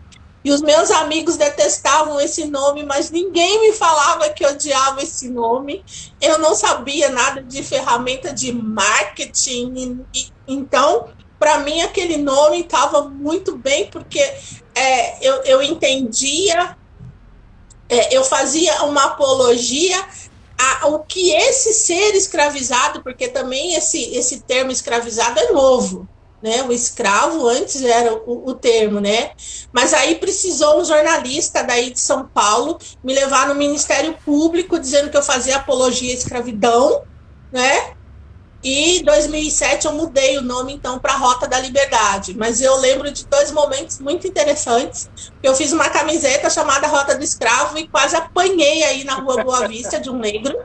E 0.44 0.52
os 0.52 0.62
meus 0.62 0.92
amigos 0.92 1.38
detestavam 1.38 2.20
esse 2.20 2.46
nome, 2.46 2.84
mas 2.84 3.10
ninguém 3.10 3.62
me 3.62 3.74
falava 3.74 4.30
que 4.30 4.46
odiava 4.46 5.02
esse 5.02 5.30
nome. 5.30 5.84
Eu 6.20 6.38
não 6.38 6.54
sabia 6.54 7.10
nada 7.10 7.42
de 7.42 7.64
ferramenta 7.64 8.34
de 8.34 8.52
marketing. 8.52 10.06
Então, 10.48 11.10
para 11.40 11.60
mim, 11.60 11.82
aquele 11.82 12.18
nome 12.18 12.62
estava 12.62 13.04
muito 13.08 13.58
bem, 13.58 13.90
porque 13.90 14.20
é, 14.76 15.26
eu, 15.26 15.44
eu 15.44 15.62
entendia, 15.64 16.78
é, 17.88 18.16
eu 18.16 18.24
fazia 18.24 18.84
uma 18.84 19.06
apologia 19.06 20.06
o 20.86 21.00
que 21.00 21.32
esse 21.32 21.74
ser 21.74 22.16
escravizado, 22.16 23.02
porque 23.02 23.28
também 23.28 23.76
esse, 23.76 24.16
esse 24.16 24.42
termo 24.42 24.72
escravizado 24.72 25.40
é 25.40 25.52
novo, 25.52 26.08
né? 26.44 26.62
O 26.64 26.74
escravo 26.74 27.48
antes 27.48 27.82
era 27.82 28.14
o, 28.14 28.50
o, 28.50 28.54
termo, 28.54 29.00
né? 29.00 29.32
Mas 29.72 29.94
aí 29.94 30.16
precisou 30.16 30.82
um 30.82 30.84
jornalista 30.84 31.64
daí 31.64 31.90
de 31.90 32.02
São 32.02 32.28
Paulo 32.28 32.78
me 33.02 33.14
levar 33.14 33.48
no 33.48 33.56
Ministério 33.56 34.14
Público 34.26 34.78
dizendo 34.78 35.10
que 35.10 35.16
eu 35.16 35.24
fazia 35.24 35.56
apologia 35.56 36.12
à 36.12 36.18
escravidão, 36.18 37.04
né? 37.50 37.94
E 38.62 39.00
em 39.00 39.04
2007 39.04 39.86
eu 39.86 39.94
mudei 39.94 40.38
o 40.38 40.42
nome 40.42 40.74
então 40.74 41.00
para 41.00 41.16
Rota 41.16 41.48
da 41.48 41.60
Liberdade. 41.60 42.36
Mas 42.38 42.62
eu 42.62 42.76
lembro 42.76 43.10
de 43.10 43.26
dois 43.26 43.50
momentos 43.52 44.00
muito 44.00 44.28
interessantes. 44.28 45.10
Eu 45.42 45.56
fiz 45.56 45.72
uma 45.72 45.90
camiseta 45.90 46.50
chamada 46.50 46.88
Rota 46.88 47.16
do 47.16 47.24
Escravo 47.24 47.78
e 47.78 47.88
quase 47.88 48.18
apanhei 48.18 48.84
aí 48.84 49.04
na 49.06 49.16
Rua 49.16 49.44
Boa 49.44 49.68
Vista 49.68 49.98
de 49.98 50.10
um 50.10 50.18
negro, 50.18 50.58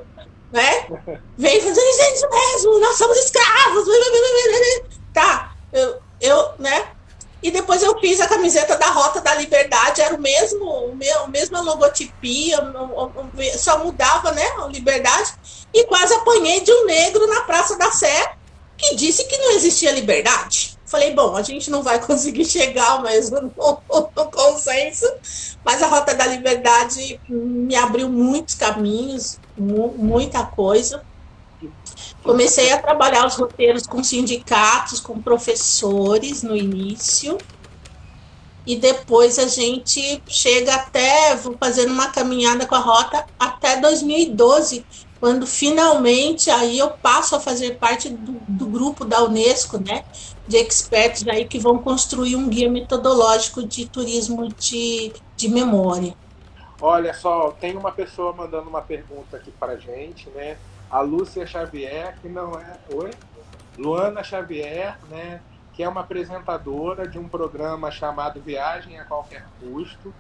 né? 0.52 0.87
Veio 1.37 1.62
fazer 1.62 1.80
isso 1.80 2.28
mesmo, 2.28 2.80
nós 2.80 2.97
somos 2.97 3.16
escravos. 3.18 3.85
Tá, 5.12 5.52
eu, 5.73 6.00
eu, 6.20 6.50
né? 6.58 6.88
E 7.42 7.50
depois 7.50 7.82
eu 7.82 7.99
fiz 8.00 8.20
a 8.20 8.28
camiseta 8.28 8.76
da 8.76 8.90
Rota 8.90 9.20
da 9.20 9.27
Liberdade, 9.40 10.00
era 10.00 10.14
o 10.14 10.21
mesmo, 10.21 10.64
o 10.64 10.99
a 11.25 11.28
mesma 11.28 11.61
logotipia, 11.61 12.59
só 13.57 13.85
mudava, 13.85 14.33
né, 14.33 14.47
a 14.59 14.66
liberdade, 14.66 15.33
e 15.73 15.85
quase 15.85 16.14
apanhei 16.14 16.61
de 16.61 16.73
um 16.73 16.87
negro 16.87 17.26
na 17.26 17.42
Praça 17.42 17.76
da 17.76 17.90
Sé, 17.90 18.33
que 18.76 18.95
disse 18.95 19.25
que 19.25 19.37
não 19.38 19.52
existia 19.52 19.92
liberdade. 19.92 20.78
Falei, 20.87 21.12
bom, 21.12 21.37
a 21.37 21.42
gente 21.42 21.71
não 21.71 21.83
vai 21.83 22.00
conseguir 22.04 22.47
chegar 22.47 23.02
mesmo 23.02 23.40
no, 23.40 23.83
no 24.16 24.30
consenso, 24.30 25.07
mas 25.64 25.83
a 25.83 25.87
Rota 25.87 26.14
da 26.14 26.26
Liberdade 26.26 27.21
me 27.28 27.76
abriu 27.76 28.09
muitos 28.09 28.54
caminhos, 28.54 29.38
muita 29.57 30.45
coisa. 30.47 31.02
Comecei 32.23 32.73
a 32.73 32.80
trabalhar 32.80 33.26
os 33.26 33.35
roteiros 33.35 33.87
com 33.87 34.02
sindicatos, 34.02 35.00
com 35.00 35.21
professores 35.21 36.42
no 36.42 36.57
início. 36.57 37.37
E 38.68 38.76
depois 38.76 39.38
a 39.38 39.48
gente 39.48 40.22
chega 40.28 40.75
até, 40.75 41.34
vou 41.34 41.56
fazendo 41.58 41.90
uma 41.90 42.08
caminhada 42.08 42.66
com 42.66 42.75
a 42.75 42.78
rota 42.78 43.25
até 43.38 43.80
2012, 43.80 44.84
quando 45.18 45.46
finalmente 45.46 46.50
aí 46.50 46.78
eu 46.78 46.90
passo 46.90 47.34
a 47.34 47.40
fazer 47.40 47.78
parte 47.78 48.10
do, 48.10 48.34
do 48.46 48.66
grupo 48.66 49.04
da 49.04 49.25
Unesco, 49.25 49.78
né? 49.78 50.04
De 50.46 50.58
experts 50.58 51.26
aí 51.26 51.46
que 51.46 51.58
vão 51.58 51.78
construir 51.78 52.37
um 52.37 52.48
guia 52.48 52.70
metodológico 52.70 53.66
de 53.66 53.88
turismo 53.88 54.48
de, 54.48 55.12
de 55.34 55.48
memória. 55.48 56.14
Olha 56.80 57.12
só, 57.14 57.50
tem 57.58 57.76
uma 57.76 57.90
pessoa 57.90 58.32
mandando 58.32 58.68
uma 58.68 58.82
pergunta 58.82 59.38
aqui 59.38 59.50
para 59.50 59.76
gente, 59.78 60.28
né? 60.30 60.56
a 60.90 61.00
Lúcia 61.00 61.46
Xavier, 61.46 62.16
que 62.20 62.28
não 62.28 62.58
é. 62.58 62.78
Oi? 62.92 63.10
Luana 63.76 64.22
Xavier, 64.25 64.98
né? 65.10 65.40
Que 65.78 65.85
é 65.85 65.88
uma 65.88 66.00
apresentadora 66.00 67.06
de 67.06 67.20
um 67.20 67.28
programa 67.28 67.88
chamado 67.88 68.40
Viagem 68.40 68.99
a 68.99 69.04
Qualquer 69.04 69.47
Custo. 69.61 70.12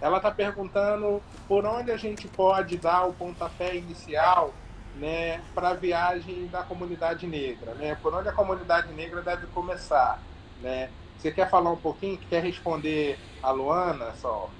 Ela 0.00 0.16
está 0.16 0.28
perguntando 0.28 1.22
por 1.46 1.64
onde 1.64 1.92
a 1.92 1.96
gente 1.96 2.26
pode 2.26 2.76
dar 2.76 3.04
o 3.04 3.12
pontapé 3.12 3.76
inicial 3.76 4.52
né, 4.96 5.40
para 5.54 5.68
a 5.68 5.74
viagem 5.74 6.48
da 6.48 6.64
comunidade 6.64 7.28
negra, 7.28 7.74
né? 7.74 7.96
Por 8.02 8.12
onde 8.12 8.28
a 8.28 8.32
comunidade 8.32 8.92
negra 8.92 9.22
deve 9.22 9.46
começar, 9.46 10.20
né? 10.60 10.90
Você 11.16 11.30
quer 11.30 11.48
falar 11.48 11.70
um 11.70 11.76
pouquinho? 11.76 12.18
Quer 12.28 12.42
responder 12.42 13.16
a 13.40 13.52
Luana 13.52 14.12
só? 14.20 14.50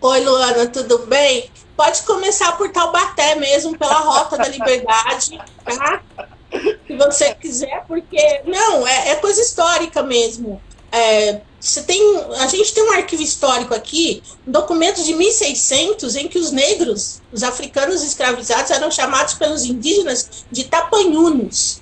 Oi, 0.00 0.24
Luana, 0.24 0.66
tudo 0.66 1.06
bem? 1.06 1.48
Pode 1.76 2.02
começar 2.02 2.56
por 2.56 2.68
Taubaté 2.72 3.36
mesmo, 3.36 3.78
pela 3.78 4.00
Rota 4.00 4.36
da 4.36 4.48
Liberdade, 4.48 5.38
tá? 5.64 6.02
Se 6.86 6.96
você 6.96 7.34
quiser, 7.34 7.84
porque. 7.86 8.42
Não, 8.46 8.86
é, 8.86 9.10
é 9.10 9.16
coisa 9.16 9.40
histórica 9.40 10.02
mesmo. 10.02 10.60
É, 10.90 11.40
você 11.58 11.82
tem, 11.82 12.00
a 12.38 12.46
gente 12.48 12.74
tem 12.74 12.84
um 12.84 12.92
arquivo 12.92 13.22
histórico 13.22 13.74
aqui, 13.74 14.22
documentos 14.46 15.06
de 15.06 15.14
1600, 15.14 16.16
em 16.16 16.28
que 16.28 16.38
os 16.38 16.50
negros, 16.50 17.22
os 17.32 17.42
africanos 17.42 18.02
escravizados, 18.02 18.70
eram 18.70 18.90
chamados 18.90 19.34
pelos 19.34 19.64
indígenas 19.64 20.44
de 20.50 20.64
tapanhunos. 20.64 21.80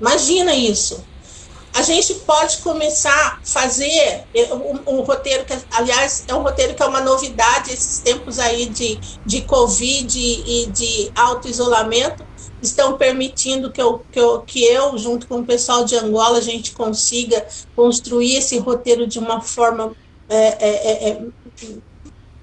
Imagina 0.00 0.54
isso 0.54 1.02
a 1.74 1.82
gente 1.82 2.14
pode 2.14 2.58
começar 2.58 3.38
a 3.42 3.46
fazer 3.46 4.24
um, 4.52 4.98
um, 4.98 5.00
roteiro 5.02 5.44
que, 5.44 5.56
aliás, 5.70 6.24
é 6.28 6.34
um 6.34 6.42
roteiro 6.42 6.74
que 6.74 6.82
é 6.82 6.86
uma 6.86 7.00
novidade 7.00 7.72
esses 7.72 7.98
tempos 8.00 8.38
aí 8.38 8.66
de, 8.66 9.00
de 9.24 9.40
Covid 9.42 10.18
e 10.18 10.66
de 10.66 11.10
auto-isolamento 11.14 12.22
estão 12.62 12.96
permitindo 12.96 13.70
que 13.70 13.82
eu, 13.82 14.00
que, 14.10 14.20
eu, 14.20 14.40
que 14.40 14.64
eu, 14.64 14.96
junto 14.96 15.26
com 15.26 15.40
o 15.40 15.44
pessoal 15.44 15.84
de 15.84 15.96
Angola, 15.96 16.38
a 16.38 16.42
gente 16.42 16.72
consiga 16.72 17.44
construir 17.74 18.36
esse 18.36 18.56
roteiro 18.58 19.06
de 19.06 19.18
uma 19.18 19.40
forma 19.40 19.94
é, 20.28 20.36
é, 20.36 20.68
é, 20.68 21.08
é 21.10 21.22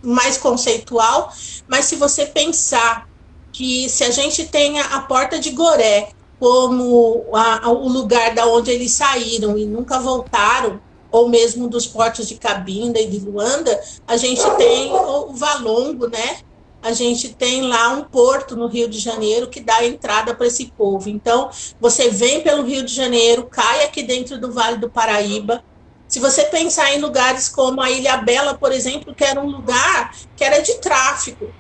mais 0.04 0.38
conceitual, 0.38 1.34
mas 1.68 1.86
se 1.86 1.96
você 1.96 2.26
pensar 2.26 3.08
que 3.52 3.90
se 3.90 4.04
a 4.04 4.12
gente 4.12 4.46
tem 4.46 4.80
a 4.80 5.00
porta 5.02 5.40
de 5.40 5.52
Goré 5.52 6.10
como 6.40 7.26
a, 7.34 7.66
a, 7.66 7.70
o 7.70 7.90
lugar 7.90 8.34
da 8.34 8.46
onde 8.46 8.72
eles 8.72 8.92
saíram 8.92 9.58
e 9.58 9.66
nunca 9.66 10.00
voltaram, 10.00 10.80
ou 11.12 11.28
mesmo 11.28 11.68
dos 11.68 11.88
portos 11.88 12.28
de 12.28 12.36
Cabinda 12.36 13.00
e 13.00 13.08
de 13.08 13.20
Luanda, 13.20 13.78
a 14.08 14.16
gente 14.16 14.42
tem 14.58 14.92
o, 14.92 15.32
o 15.32 15.34
Valongo, 15.34 16.08
né? 16.08 16.40
A 16.82 16.94
gente 16.94 17.34
tem 17.34 17.62
lá 17.64 17.90
um 17.90 18.04
porto 18.06 18.56
no 18.56 18.68
Rio 18.68 18.88
de 18.88 19.00
Janeiro 19.00 19.50
que 19.50 19.60
dá 19.60 19.86
entrada 19.86 20.34
para 20.34 20.48
esse 20.48 20.72
povo. 20.78 21.10
Então, 21.10 21.50
você 21.80 22.10
vem 22.10 22.42
pelo 22.42 22.64
Rio 22.64 22.84
de 22.84 22.94
Janeiro, 22.94 23.48
cai 23.48 23.84
aqui 23.84 24.02
dentro 24.04 24.40
do 24.40 24.52
Vale 24.52 24.78
do 24.78 24.90
Paraíba. 24.90 25.64
Se 26.08 26.20
você 26.20 26.46
pensar 26.46 26.94
em 26.94 27.00
lugares 27.00 27.50
como 27.50 27.82
a 27.82 27.92
Ilha 27.92 28.18
Bela, 28.18 28.58
por 28.58 28.72
exemplo, 28.72 29.14
que 29.14 29.24
era 29.24 29.40
um 29.40 29.50
lugar 29.50 30.16
que 30.36 30.44
era 30.44 30.62
de 30.62 30.76
tráfico, 30.76 31.54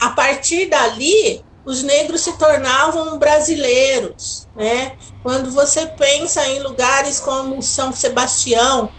a 0.00 0.10
partir 0.10 0.66
dali 0.66 1.44
os 1.64 1.82
negros 1.82 2.20
se 2.20 2.36
tornavam 2.36 3.18
brasileiros, 3.18 4.48
né? 4.54 4.96
Quando 5.22 5.50
você 5.50 5.86
pensa 5.86 6.46
em 6.46 6.60
lugares 6.60 7.20
como 7.20 7.62
São 7.62 7.92
Sebastião, 7.92 8.90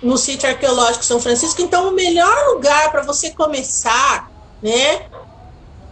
no 0.00 0.16
sítio 0.16 0.48
arqueológico 0.48 1.04
São 1.04 1.20
Francisco, 1.20 1.60
então 1.60 1.88
o 1.88 1.94
melhor 1.94 2.54
lugar 2.54 2.90
para 2.92 3.02
você 3.02 3.32
começar, 3.32 4.30
né, 4.62 5.06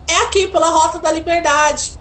é 0.08 0.16
aqui 0.25 0.49
pela 0.49 0.70
Rota 0.70 0.99
da 0.99 1.11
Liberdade. 1.12 1.99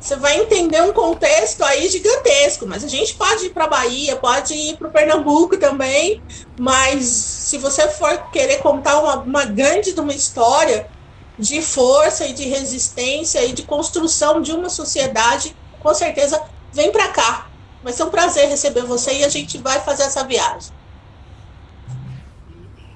Você 0.00 0.16
vai 0.16 0.40
entender 0.40 0.82
um 0.82 0.92
contexto 0.92 1.62
aí 1.62 1.88
gigantesco, 1.88 2.66
mas 2.66 2.82
a 2.82 2.88
gente 2.88 3.14
pode 3.14 3.46
ir 3.46 3.50
para 3.50 3.68
Bahia, 3.68 4.16
pode 4.16 4.52
ir 4.52 4.76
para 4.76 4.88
o 4.88 4.90
Pernambuco 4.90 5.56
também, 5.56 6.20
mas 6.58 7.04
se 7.04 7.56
você 7.56 7.88
for 7.88 8.30
querer 8.30 8.58
contar 8.58 8.98
uma, 8.98 9.18
uma 9.20 9.44
grande 9.44 9.92
de 9.92 10.00
uma 10.00 10.12
história, 10.12 10.90
de 11.38 11.62
força 11.62 12.26
e 12.26 12.32
de 12.32 12.44
resistência 12.48 13.44
e 13.44 13.52
de 13.52 13.62
construção 13.62 14.42
de 14.42 14.52
uma 14.52 14.68
sociedade, 14.68 15.56
com 15.78 15.94
certeza 15.94 16.42
vem 16.72 16.90
para 16.90 17.08
cá. 17.08 17.52
Vai 17.82 17.92
ser 17.92 18.02
um 18.04 18.10
prazer 18.10 18.48
receber 18.48 18.84
você 18.84 19.12
e 19.18 19.24
a 19.24 19.28
gente 19.28 19.58
vai 19.58 19.80
fazer 19.80 20.04
essa 20.04 20.24
viagem. 20.24 20.72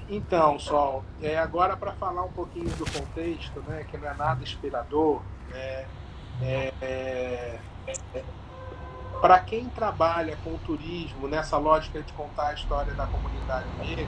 Então, 0.09 0.57
Sol, 0.57 1.03
é, 1.21 1.37
agora 1.37 1.75
para 1.75 1.91
falar 1.93 2.23
um 2.23 2.31
pouquinho 2.31 2.69
do 2.77 2.85
contexto, 2.89 3.61
né, 3.67 3.85
que 3.89 3.97
não 3.97 4.07
é 4.09 4.13
nada 4.13 4.41
inspirador, 4.41 5.21
né, 5.49 5.85
é, 6.41 6.73
é, 6.81 7.59
para 9.19 9.39
quem 9.39 9.65
trabalha 9.69 10.37
com 10.43 10.57
turismo 10.59 11.27
nessa 11.27 11.57
lógica 11.57 12.01
de 12.01 12.13
contar 12.13 12.49
a 12.49 12.53
história 12.53 12.93
da 12.93 13.05
comunidade 13.05 13.67
negra, 13.79 14.07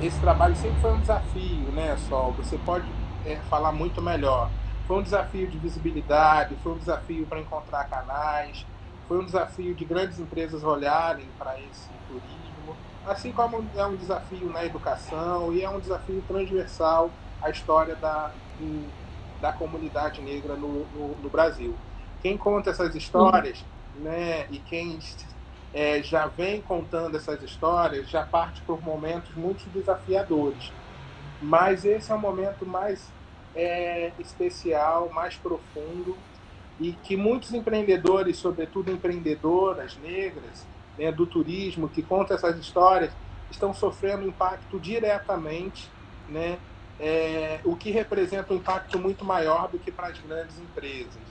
esse 0.00 0.20
trabalho 0.20 0.54
sempre 0.54 0.80
foi 0.80 0.92
um 0.92 1.00
desafio, 1.00 1.72
né, 1.72 1.96
Sol? 2.08 2.32
Você 2.32 2.58
pode 2.58 2.86
é, 3.24 3.36
falar 3.48 3.72
muito 3.72 4.02
melhor. 4.02 4.50
Foi 4.86 4.98
um 4.98 5.02
desafio 5.02 5.48
de 5.48 5.56
visibilidade, 5.58 6.54
foi 6.62 6.72
um 6.72 6.78
desafio 6.78 7.26
para 7.26 7.40
encontrar 7.40 7.84
canais, 7.84 8.66
foi 9.08 9.18
um 9.18 9.24
desafio 9.24 9.74
de 9.74 9.84
grandes 9.84 10.18
empresas 10.18 10.62
olharem 10.62 11.26
para 11.38 11.58
esse 11.58 11.88
turismo, 12.06 12.43
assim 13.06 13.32
como 13.32 13.64
é 13.76 13.86
um 13.86 13.96
desafio 13.96 14.50
na 14.50 14.64
educação 14.64 15.52
e 15.52 15.62
é 15.62 15.68
um 15.68 15.78
desafio 15.78 16.22
transversal 16.26 17.10
à 17.42 17.50
história 17.50 17.94
da, 17.96 18.30
da 19.40 19.52
comunidade 19.52 20.20
negra 20.22 20.54
no, 20.54 20.86
no, 20.86 21.08
no, 21.22 21.28
Brasil. 21.28 21.74
Quem 22.22 22.38
conta 22.38 22.70
essas 22.70 22.94
histórias, 22.94 23.64
né, 23.96 24.46
e 24.50 24.58
quem 24.58 24.98
é, 25.72 26.02
já 26.02 26.26
vem 26.26 26.62
contando 26.62 27.16
essas 27.16 27.42
histórias, 27.42 28.08
já 28.08 28.24
parte 28.24 28.62
por 28.62 28.82
momentos 28.82 29.34
muito 29.34 29.68
desafiadores. 29.70 30.72
Mas 31.42 31.84
esse 31.84 32.10
é 32.10 32.14
o 32.14 32.18
momento 32.18 32.64
mais 32.64 33.12
é, 33.54 34.12
especial, 34.18 35.10
mais 35.10 35.36
profundo 35.36 36.16
e 36.80 36.92
que 36.92 37.16
muitos 37.16 37.52
empreendedores, 37.52 38.38
sobretudo 38.38 38.90
empreendedoras 38.90 39.96
negras 39.98 40.66
né, 40.98 41.12
do 41.12 41.26
turismo, 41.26 41.88
que 41.88 42.02
contam 42.02 42.36
essas 42.36 42.58
histórias, 42.58 43.12
estão 43.50 43.72
sofrendo 43.72 44.26
impacto 44.26 44.78
diretamente, 44.78 45.88
né, 46.28 46.58
é, 46.98 47.60
o 47.64 47.76
que 47.76 47.90
representa 47.90 48.52
um 48.52 48.56
impacto 48.56 48.98
muito 48.98 49.24
maior 49.24 49.68
do 49.68 49.78
que 49.78 49.90
para 49.90 50.08
as 50.08 50.18
grandes 50.18 50.58
empresas. 50.58 51.22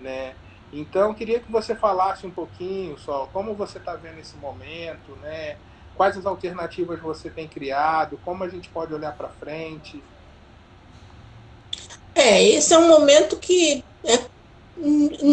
Né? 0.00 0.34
Então, 0.72 1.14
queria 1.14 1.40
que 1.40 1.50
você 1.50 1.74
falasse 1.74 2.26
um 2.26 2.30
pouquinho, 2.30 2.98
só 2.98 3.28
como 3.32 3.54
você 3.54 3.78
está 3.78 3.94
vendo 3.94 4.18
esse 4.18 4.36
momento, 4.36 5.12
né? 5.22 5.56
quais 5.96 6.16
as 6.16 6.26
alternativas 6.26 7.00
você 7.00 7.30
tem 7.30 7.48
criado, 7.48 8.20
como 8.24 8.44
a 8.44 8.48
gente 8.48 8.68
pode 8.68 8.92
olhar 8.92 9.12
para 9.16 9.28
frente. 9.28 10.02
É, 12.14 12.42
esse 12.42 12.72
é 12.72 12.78
um 12.78 12.88
momento 12.88 13.36
que 13.36 13.82
é, 14.04 14.18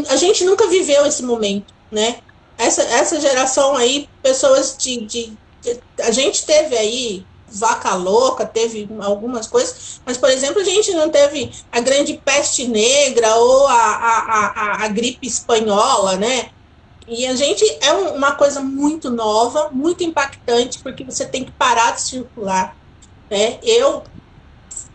a 0.10 0.16
gente 0.16 0.44
nunca 0.46 0.68
viveu 0.68 1.06
esse 1.06 1.24
momento, 1.24 1.74
né? 1.92 2.22
Essa, 2.64 2.82
essa 2.84 3.20
geração 3.20 3.76
aí, 3.76 4.10
pessoas 4.22 4.76
de, 4.78 5.06
de, 5.06 5.38
de, 5.62 5.80
A 6.02 6.12
gente 6.12 6.46
teve 6.46 6.78
aí 6.78 7.26
vaca 7.48 7.94
louca, 7.94 8.46
teve 8.46 8.90
algumas 9.00 9.46
coisas, 9.46 10.02
mas, 10.06 10.18
por 10.18 10.30
exemplo, 10.30 10.60
a 10.60 10.64
gente 10.64 10.92
não 10.94 11.10
teve 11.10 11.52
a 11.72 11.80
grande 11.80 12.20
peste 12.26 12.68
negra 12.68 13.36
ou 13.36 13.68
a, 13.68 13.74
a, 13.74 14.54
a, 14.56 14.86
a 14.86 14.88
gripe 14.88 15.28
espanhola, 15.28 16.16
né? 16.16 16.50
E 17.08 17.28
a 17.28 17.36
gente 17.36 17.64
é 17.82 17.94
um, 17.94 18.16
uma 18.16 18.34
coisa 18.34 18.62
muito 18.62 19.10
nova, 19.10 19.70
muito 19.72 20.04
impactante, 20.04 20.80
porque 20.80 21.04
você 21.04 21.26
tem 21.26 21.44
que 21.44 21.52
parar 21.52 21.92
de 21.92 22.02
circular. 22.02 22.76
Né? 23.30 23.60
Eu 23.62 24.04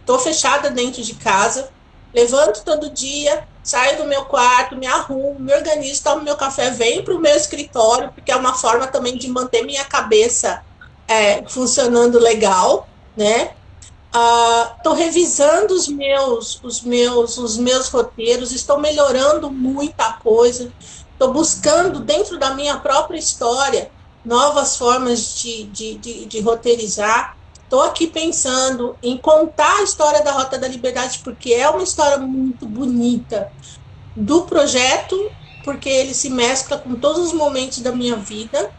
estou 0.01 0.19
fechada 0.19 0.71
dentro 0.71 1.03
de 1.03 1.15
casa, 1.15 1.71
levanto 2.14 2.64
todo 2.64 2.90
dia, 2.90 3.47
saio 3.62 3.99
do 3.99 4.07
meu 4.07 4.25
quarto, 4.25 4.77
me 4.77 4.87
arrumo, 4.87 5.38
me 5.38 5.55
organizo, 5.55 6.03
tomo 6.03 6.23
meu 6.23 6.37
café, 6.37 6.71
venho 6.71 7.05
para 7.05 7.14
o 7.14 7.21
meu 7.21 7.35
escritório, 7.37 8.11
porque 8.12 8.33
é 8.33 8.37
uma 8.37 8.55
forma 8.55 8.87
também 8.87 9.16
de 9.16 9.29
manter 9.29 9.62
minha 9.62 9.85
cabeça 9.85 10.62
é, 11.07 11.42
funcionando 11.49 12.18
legal, 12.18 12.88
né? 13.16 13.53
Estou 14.79 14.94
uh, 14.94 14.97
revisando 14.97 15.75
os 15.75 15.87
meus, 15.87 16.59
os 16.62 16.81
meus, 16.81 17.37
os 17.37 17.59
meus 17.59 17.88
roteiros, 17.88 18.53
estou 18.53 18.79
melhorando 18.81 19.51
muita 19.51 20.14
coisa, 20.14 20.73
estou 21.12 21.33
buscando 21.33 22.01
dentro 22.01 22.38
da 22.38 22.55
minha 22.55 22.79
própria 22.79 23.18
história 23.18 23.90
novas 24.25 24.77
formas 24.77 25.35
de, 25.35 25.64
de, 25.64 25.94
de, 25.97 26.27
de 26.27 26.40
roteirizar. 26.40 27.37
Estou 27.69 27.83
aqui 27.83 28.07
pensando 28.07 28.97
em 29.03 29.19
contar 29.19 29.81
a 29.81 29.83
história 29.83 30.25
da 30.25 30.33
Rota 30.33 30.57
da 30.57 30.67
Liberdade, 30.67 31.21
porque 31.23 31.53
é 31.53 31.69
uma 31.69 31.83
história 31.83 32.17
muito 32.17 32.67
bonita 32.67 33.53
do 34.17 34.47
projeto, 34.47 35.15
porque 35.63 35.87
ele 35.87 36.15
se 36.15 36.31
mescla 36.31 36.79
com 36.79 36.95
todos 36.95 37.27
os 37.27 37.35
momentos 37.35 37.81
da 37.81 37.93
minha 37.93 38.17
vida. 38.17 38.73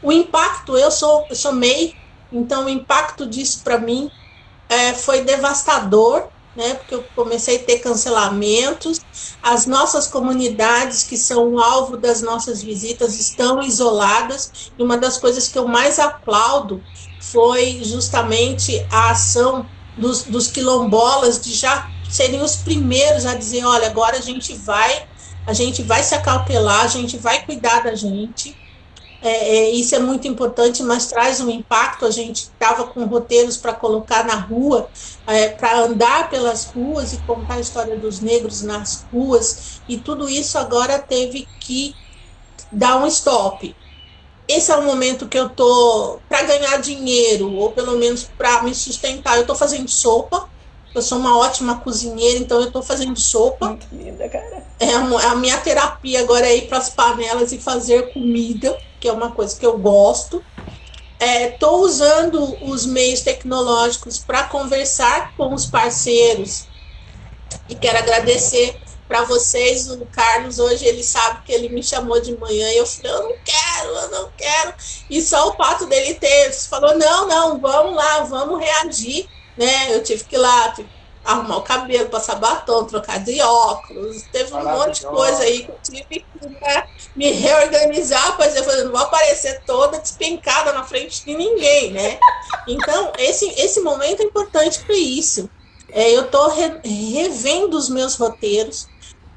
O 0.00 0.12
impacto, 0.12 0.76
eu 0.76 0.92
sou, 0.92 1.26
eu 1.28 1.34
sou 1.34 1.52
MEI, 1.52 1.96
então 2.30 2.66
o 2.66 2.68
impacto 2.68 3.26
disso 3.26 3.64
para 3.64 3.80
mim 3.80 4.08
é, 4.68 4.94
foi 4.94 5.24
devastador, 5.24 6.28
né? 6.54 6.74
Porque 6.74 6.94
eu 6.94 7.04
comecei 7.16 7.56
a 7.56 7.64
ter 7.64 7.80
cancelamentos. 7.80 9.00
As 9.42 9.66
nossas 9.66 10.06
comunidades, 10.06 11.02
que 11.02 11.18
são 11.18 11.48
o 11.48 11.58
alvo 11.58 11.96
das 11.96 12.22
nossas 12.22 12.62
visitas, 12.62 13.18
estão 13.18 13.60
isoladas. 13.60 14.70
E 14.78 14.82
uma 14.84 14.96
das 14.96 15.18
coisas 15.18 15.48
que 15.48 15.58
eu 15.58 15.66
mais 15.66 15.98
aplaudo 15.98 16.86
foi 17.32 17.80
justamente 17.82 18.86
a 18.90 19.10
ação 19.10 19.66
dos, 19.96 20.22
dos 20.22 20.48
quilombolas 20.48 21.40
de 21.40 21.52
já 21.54 21.90
serem 22.08 22.40
os 22.40 22.56
primeiros 22.56 23.26
a 23.26 23.34
dizer, 23.34 23.64
olha, 23.64 23.88
agora 23.88 24.18
a 24.18 24.20
gente 24.20 24.54
vai, 24.54 25.06
a 25.46 25.52
gente 25.52 25.82
vai 25.82 26.02
se 26.02 26.14
acautelar, 26.14 26.84
a 26.84 26.88
gente 26.88 27.16
vai 27.16 27.44
cuidar 27.44 27.82
da 27.82 27.94
gente. 27.94 28.56
É, 29.22 29.56
é, 29.56 29.70
isso 29.70 29.94
é 29.94 29.98
muito 29.98 30.28
importante, 30.28 30.82
mas 30.82 31.06
traz 31.06 31.40
um 31.40 31.50
impacto. 31.50 32.04
A 32.04 32.10
gente 32.10 32.42
estava 32.42 32.84
com 32.84 33.04
roteiros 33.06 33.56
para 33.56 33.72
colocar 33.72 34.24
na 34.24 34.36
rua, 34.36 34.88
é, 35.26 35.48
para 35.48 35.80
andar 35.80 36.30
pelas 36.30 36.66
ruas 36.66 37.12
e 37.12 37.16
contar 37.18 37.54
a 37.54 37.60
história 37.60 37.96
dos 37.96 38.20
negros 38.20 38.62
nas 38.62 39.04
ruas, 39.12 39.80
e 39.88 39.96
tudo 39.96 40.28
isso 40.28 40.58
agora 40.58 40.98
teve 40.98 41.48
que 41.58 41.94
dar 42.70 42.98
um 43.02 43.06
stop 43.06 43.74
esse 44.48 44.70
é 44.70 44.76
o 44.76 44.82
momento 44.82 45.28
que 45.28 45.38
eu 45.38 45.48
tô 45.48 46.20
para 46.28 46.42
ganhar 46.42 46.76
dinheiro 46.78 47.52
ou 47.52 47.72
pelo 47.72 47.96
menos 47.96 48.24
para 48.24 48.62
me 48.62 48.74
sustentar. 48.74 49.36
Eu 49.36 49.46
tô 49.46 49.54
fazendo 49.54 49.88
sopa. 49.88 50.48
Eu 50.94 51.02
sou 51.02 51.18
uma 51.18 51.36
ótima 51.36 51.80
cozinheira, 51.80 52.38
então 52.38 52.58
eu 52.60 52.70
tô 52.70 52.82
fazendo 52.82 53.18
sopa. 53.20 53.68
Muito 53.68 53.86
linda, 53.92 54.28
cara. 54.28 54.66
É 54.80 54.94
a, 54.94 55.32
a 55.32 55.36
minha 55.36 55.58
terapia 55.58 56.20
agora 56.20 56.46
é 56.46 56.56
ir 56.56 56.68
para 56.68 56.78
as 56.78 56.88
panelas 56.88 57.52
e 57.52 57.58
fazer 57.58 58.12
comida, 58.14 58.74
que 58.98 59.06
é 59.06 59.12
uma 59.12 59.32
coisa 59.32 59.58
que 59.58 59.66
eu 59.66 59.78
gosto. 59.78 60.42
Estou 61.20 61.80
é, 61.80 61.82
usando 61.82 62.58
os 62.62 62.86
meios 62.86 63.20
tecnológicos 63.20 64.18
para 64.18 64.44
conversar 64.44 65.34
com 65.36 65.52
os 65.52 65.66
parceiros 65.66 66.68
e 67.68 67.74
quero 67.74 67.98
agradecer 67.98 68.78
para 69.06 69.22
vocês, 69.22 69.90
o 69.90 70.04
Carlos 70.06 70.58
hoje 70.58 70.84
ele 70.84 71.02
sabe 71.02 71.42
que 71.44 71.52
ele 71.52 71.68
me 71.68 71.82
chamou 71.82 72.20
de 72.20 72.36
manhã 72.36 72.70
e 72.70 72.78
eu 72.78 72.86
falei, 72.86 73.12
eu 73.12 73.22
não 73.22 73.36
quero, 73.44 73.88
eu 73.88 74.10
não 74.10 74.30
quero. 74.36 74.74
E 75.08 75.22
só 75.22 75.48
o 75.48 75.56
fato 75.56 75.86
dele 75.86 76.14
ter 76.14 76.52
falou, 76.52 76.96
não, 76.96 77.28
não, 77.28 77.58
vamos 77.58 77.94
lá, 77.94 78.20
vamos 78.20 78.58
reagir, 78.58 79.28
né? 79.56 79.94
Eu 79.94 80.02
tive 80.02 80.24
que 80.24 80.34
ir 80.34 80.38
lá, 80.38 80.74
arrumar 81.26 81.56
o 81.58 81.62
cabelo, 81.62 82.08
passar 82.08 82.36
batom, 82.36 82.84
trocar 82.84 83.22
de 83.22 83.40
óculos. 83.40 84.22
Teve 84.32 84.54
um 84.54 84.62
monte 84.62 85.00
de 85.00 85.06
coisa 85.06 85.42
aí 85.42 85.64
que 85.64 85.70
eu 85.70 85.78
tive 85.82 86.04
que 86.04 86.48
né, 86.48 86.88
me 87.14 87.32
reorganizar, 87.32 88.36
pois 88.36 88.54
eu 88.54 88.84
não 88.84 88.92
vou 88.92 89.00
aparecer 89.00 89.62
toda 89.66 89.98
despencada 89.98 90.72
na 90.72 90.84
frente 90.84 91.24
de 91.24 91.34
ninguém, 91.34 91.92
né? 91.92 92.18
Então, 92.66 93.12
esse, 93.18 93.48
esse 93.60 93.80
momento 93.80 94.20
é 94.20 94.24
importante 94.24 94.80
para 94.84 94.96
isso. 94.96 95.50
É, 95.88 96.10
eu 96.10 96.22
estou 96.22 96.48
re, 96.50 96.80
revendo 96.84 97.76
os 97.76 97.88
meus 97.88 98.16
roteiros, 98.16 98.88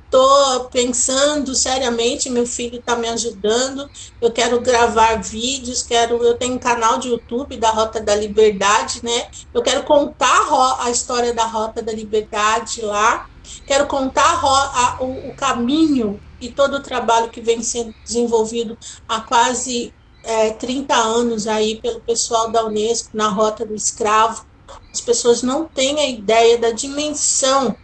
estou 0.09 0.65
pensando 0.65 1.53
seriamente, 1.53 2.31
meu 2.31 2.45
filho 2.45 2.79
está 2.79 2.95
me 2.95 3.07
ajudando, 3.07 3.87
eu 4.19 4.31
quero 4.31 4.59
gravar 4.59 5.21
vídeos, 5.21 5.83
quero, 5.83 6.23
eu 6.23 6.35
tenho 6.35 6.55
um 6.55 6.59
canal 6.59 6.97
de 6.97 7.09
YouTube 7.09 7.55
da 7.57 7.69
Rota 7.69 8.01
da 8.01 8.15
Liberdade, 8.15 9.01
né? 9.03 9.29
Eu 9.53 9.61
quero 9.61 9.83
contar 9.83 10.47
a, 10.79 10.89
história 10.89 11.31
da 11.31 11.45
Rota 11.45 11.83
da 11.83 11.91
Liberdade 11.91 12.81
lá, 12.81 13.29
quero 13.67 13.85
contar 13.85 14.43
a, 14.43 14.97
a, 14.97 15.03
o, 15.03 15.29
o, 15.29 15.35
caminho 15.35 16.19
e 16.41 16.49
todo 16.49 16.77
o 16.77 16.83
trabalho 16.83 17.29
que 17.29 17.39
vem 17.39 17.61
sendo 17.61 17.93
desenvolvido 18.03 18.75
há 19.07 19.21
quase 19.21 19.93
é, 20.23 20.49
30 20.51 20.95
anos 20.95 21.45
aí 21.45 21.79
pelo 21.79 21.99
pessoal 21.99 22.49
da 22.49 22.65
Unesco 22.65 23.15
na 23.15 23.29
Rota 23.29 23.63
do 23.63 23.75
Escravo. 23.75 24.43
As 24.91 25.01
pessoas 25.01 25.43
não 25.43 25.65
têm 25.65 25.99
a 25.99 26.09
ideia 26.09 26.57
da 26.57 26.71
dimensão 26.71 27.75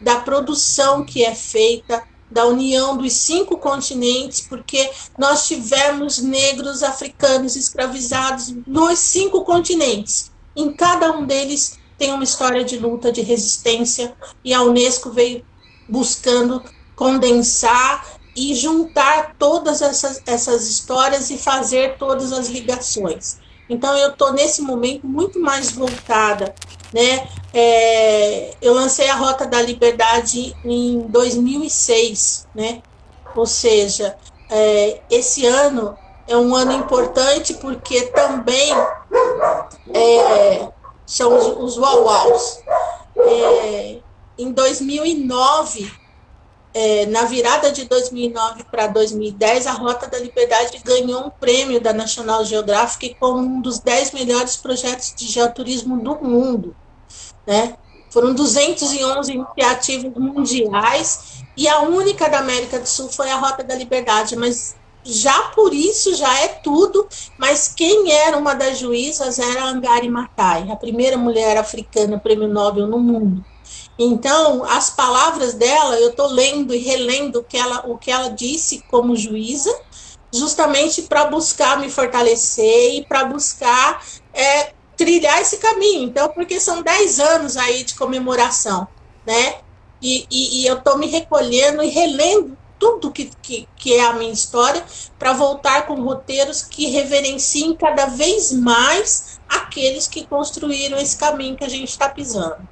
da 0.00 0.20
produção 0.20 1.04
que 1.04 1.24
é 1.24 1.34
feita, 1.34 2.02
da 2.30 2.46
união 2.46 2.96
dos 2.96 3.12
cinco 3.12 3.58
continentes, 3.58 4.40
porque 4.40 4.90
nós 5.16 5.46
tivemos 5.46 6.18
negros 6.18 6.82
africanos 6.82 7.54
escravizados 7.54 8.52
nos 8.66 8.98
cinco 8.98 9.44
continentes. 9.44 10.32
Em 10.56 10.72
cada 10.72 11.12
um 11.12 11.24
deles 11.24 11.78
tem 11.96 12.12
uma 12.12 12.24
história 12.24 12.64
de 12.64 12.76
luta, 12.76 13.12
de 13.12 13.20
resistência, 13.20 14.14
e 14.44 14.52
a 14.52 14.62
Unesco 14.62 15.10
veio 15.10 15.44
buscando 15.88 16.62
condensar 16.96 18.18
e 18.36 18.54
juntar 18.54 19.36
todas 19.38 19.80
essas, 19.80 20.20
essas 20.26 20.68
histórias 20.68 21.30
e 21.30 21.38
fazer 21.38 21.96
todas 21.98 22.32
as 22.32 22.48
ligações. 22.48 23.38
Então 23.68 23.96
eu 23.96 24.10
estou 24.10 24.32
nesse 24.32 24.60
momento 24.60 25.06
muito 25.06 25.38
mais 25.38 25.70
voltada, 25.70 26.54
né? 26.94 27.26
É, 27.52 28.54
eu 28.62 28.72
lancei 28.72 29.10
a 29.10 29.16
Rota 29.16 29.44
da 29.46 29.60
Liberdade 29.60 30.56
em 30.64 31.00
2006, 31.00 32.46
né? 32.54 32.80
Ou 33.34 33.46
seja, 33.46 34.16
é, 34.48 35.00
esse 35.10 35.44
ano 35.44 35.98
é 36.28 36.36
um 36.36 36.54
ano 36.54 36.70
importante 36.72 37.54
porque 37.54 38.02
também 38.06 38.72
é, 39.92 40.68
são 41.04 41.36
os, 41.36 41.74
os 41.74 41.76
Wauaus. 41.76 42.60
É, 43.16 43.98
em 44.38 44.52
2009 44.52 45.90
é, 46.74 47.06
na 47.06 47.24
virada 47.24 47.70
de 47.70 47.84
2009 47.84 48.64
para 48.64 48.88
2010, 48.88 49.68
a 49.68 49.72
Rota 49.72 50.08
da 50.08 50.18
Liberdade 50.18 50.82
ganhou 50.84 51.26
um 51.26 51.30
prêmio 51.30 51.80
da 51.80 51.92
National 51.92 52.44
Geographic 52.44 53.14
como 53.20 53.38
um 53.38 53.60
dos 53.60 53.78
10 53.78 54.10
melhores 54.10 54.56
projetos 54.56 55.14
de 55.14 55.26
geoturismo 55.26 56.00
do 56.00 56.16
mundo. 56.16 56.74
Né? 57.46 57.76
Foram 58.10 58.32
211 58.32 59.32
iniciativas 59.32 60.12
mundiais 60.14 61.44
e 61.56 61.68
a 61.68 61.80
única 61.82 62.28
da 62.28 62.38
América 62.38 62.78
do 62.78 62.86
Sul 62.86 63.08
foi 63.08 63.30
a 63.30 63.36
Rota 63.36 63.62
da 63.64 63.74
Liberdade, 63.74 64.36
mas 64.36 64.76
já 65.04 65.38
por 65.54 65.74
isso 65.74 66.14
já 66.14 66.32
é 66.40 66.48
tudo, 66.48 67.06
mas 67.36 67.68
quem 67.68 68.10
era 68.10 68.36
uma 68.36 68.54
das 68.54 68.78
juízas 68.78 69.38
era 69.38 69.66
Angari 69.66 70.08
Matai, 70.08 70.70
a 70.70 70.76
primeira 70.76 71.18
mulher 71.18 71.58
africana 71.58 72.18
prêmio 72.18 72.48
Nobel 72.48 72.86
no 72.86 72.98
mundo. 72.98 73.44
Então, 73.98 74.64
as 74.64 74.90
palavras 74.90 75.54
dela, 75.54 75.96
eu 75.96 76.10
estou 76.10 76.26
lendo 76.26 76.74
e 76.74 76.78
relendo 76.78 77.36
o 77.36 77.44
que, 77.44 77.56
ela, 77.56 77.84
o 77.86 77.96
que 77.96 78.10
ela 78.10 78.28
disse 78.28 78.82
como 78.90 79.14
juíza, 79.14 79.72
justamente 80.32 81.02
para 81.02 81.26
buscar 81.26 81.78
me 81.78 81.88
fortalecer 81.88 82.96
e 82.96 83.04
para 83.04 83.24
buscar 83.24 84.04
é, 84.32 84.73
trilhar 84.96 85.40
esse 85.40 85.58
caminho. 85.58 86.04
Então, 86.08 86.28
porque 86.32 86.60
são 86.60 86.82
10 86.82 87.20
anos 87.20 87.56
aí 87.56 87.84
de 87.84 87.94
comemoração, 87.94 88.88
né? 89.26 89.60
E, 90.00 90.26
e, 90.30 90.62
e 90.62 90.66
eu 90.66 90.78
estou 90.78 90.98
me 90.98 91.06
recolhendo 91.06 91.82
e 91.82 91.88
relendo 91.88 92.58
tudo 92.78 93.12
que, 93.12 93.30
que, 93.42 93.68
que 93.76 93.94
é 93.94 94.04
a 94.06 94.12
minha 94.14 94.32
história 94.32 94.84
para 95.18 95.32
voltar 95.32 95.86
com 95.86 96.02
roteiros 96.02 96.62
que 96.62 96.86
reverenciem 96.90 97.76
cada 97.76 98.06
vez 98.06 98.52
mais 98.52 99.40
aqueles 99.48 100.06
que 100.08 100.26
construíram 100.26 100.98
esse 100.98 101.16
caminho 101.16 101.56
que 101.56 101.64
a 101.64 101.68
gente 101.68 101.88
está 101.90 102.08
pisando 102.10 102.68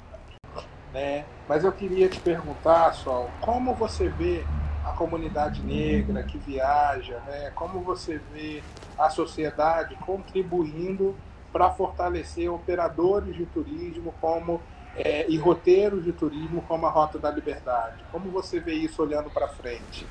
né? 0.91 1.27
Mas 1.47 1.63
eu 1.63 1.73
queria 1.73 2.09
te 2.09 2.21
perguntar, 2.21 2.93
Sol, 2.93 3.35
como 3.39 3.75
você 3.75 4.09
vê 4.09 4.51
a 4.83 4.91
comunidade 4.93 5.63
negra 5.63 6.23
que 6.23 6.37
viaja, 6.37 7.19
né? 7.21 7.51
Como 7.51 7.83
você 7.83 8.17
vê 8.19 8.63
a 8.97 9.09
sociedade 9.09 9.95
contribuindo 9.97 11.19
para 11.53 11.69
fortalecer 11.69 12.51
operadores 12.51 13.35
de 13.35 13.45
turismo 13.45 14.13
como 14.19 14.59
é, 14.95 15.25
e 15.29 15.37
roteiros 15.37 16.03
de 16.03 16.11
turismo 16.11 16.61
como 16.67 16.85
a 16.85 16.89
Rota 16.89 17.17
da 17.17 17.31
Liberdade? 17.31 18.03
Como 18.11 18.29
você 18.29 18.59
vê 18.59 18.73
isso 18.73 19.01
olhando 19.01 19.29
para 19.29 19.47
frente? 19.47 20.05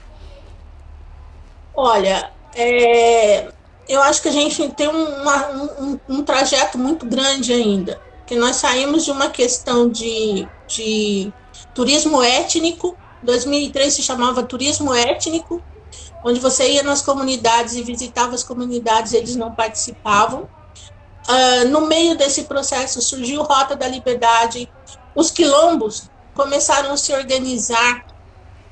Olha, 1.75 2.31
é, 2.55 3.53
eu 3.89 4.01
acho 4.03 4.23
que 4.23 4.29
a 4.29 4.33
gente 4.33 4.71
tem 4.71 4.89
uma, 4.89 5.49
um, 5.81 6.01
um 6.09 6.23
trajeto 6.23 6.79
muito 6.79 7.05
grande 7.05 7.53
ainda 7.53 8.01
que 8.33 8.37
nós 8.39 8.57
saímos 8.57 9.05
de 9.05 9.11
uma 9.11 9.29
questão 9.29 9.91
de, 9.91 10.49
de 10.67 11.31
turismo 11.75 12.23
étnico, 12.23 12.97
2003 13.23 13.93
se 13.93 14.03
chamava 14.03 14.43
turismo 14.43 14.95
étnico, 14.95 15.63
onde 16.25 16.41
você 16.41 16.73
ia 16.73 16.83
nas 16.83 17.03
comunidades 17.03 17.75
e 17.75 17.83
visitava 17.83 18.35
as 18.35 18.43
comunidades, 18.43 19.13
eles 19.13 19.37
não 19.37 19.53
participavam. 19.55 20.49
Uh, 21.29 21.69
no 21.69 21.83
meio 21.83 22.17
desse 22.17 22.45
processo 22.45 23.01
surgiu 23.01 23.43
Rota 23.43 23.77
da 23.77 23.87
Liberdade, 23.87 24.69
os 25.15 25.31
quilombos 25.31 26.11
começaram 26.35 26.93
a 26.93 26.97
se 26.97 27.13
organizar 27.13 28.05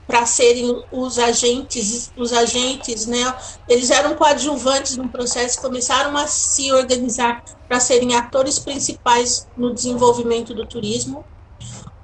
para 0.06 0.26
serem 0.26 0.84
os 0.90 1.20
agentes, 1.20 2.10
os 2.16 2.32
agentes, 2.32 3.06
né? 3.06 3.32
Eles 3.68 3.90
eram 3.90 4.16
coadjuvantes 4.16 4.96
no 4.96 5.08
processo, 5.08 5.60
começaram 5.60 6.16
a 6.16 6.26
se 6.26 6.72
organizar 6.72 7.44
para 7.68 7.78
serem 7.78 8.16
atores 8.16 8.58
principais 8.58 9.46
no 9.56 9.72
desenvolvimento 9.72 10.52
do 10.52 10.66
turismo. 10.66 11.24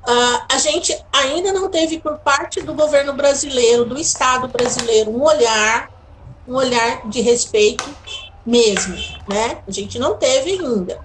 Uh, 0.09 0.41
a 0.49 0.59
gente 0.59 0.97
ainda 1.13 1.53
não 1.53 1.69
teve 1.69 1.99
por 1.99 2.17
parte 2.19 2.63
do 2.63 2.75
governo 2.75 3.13
brasileiro, 3.13 3.85
do 3.85 3.99
Estado 3.99 4.47
brasileiro, 4.47 5.11
um 5.11 5.25
olhar, 5.25 5.91
um 6.47 6.55
olhar 6.55 7.09
de 7.09 7.21
respeito 7.21 7.85
mesmo, 8.47 8.97
né? 9.29 9.63
A 9.67 9.71
gente 9.71 9.99
não 9.99 10.17
teve 10.17 10.53
ainda. 10.53 11.01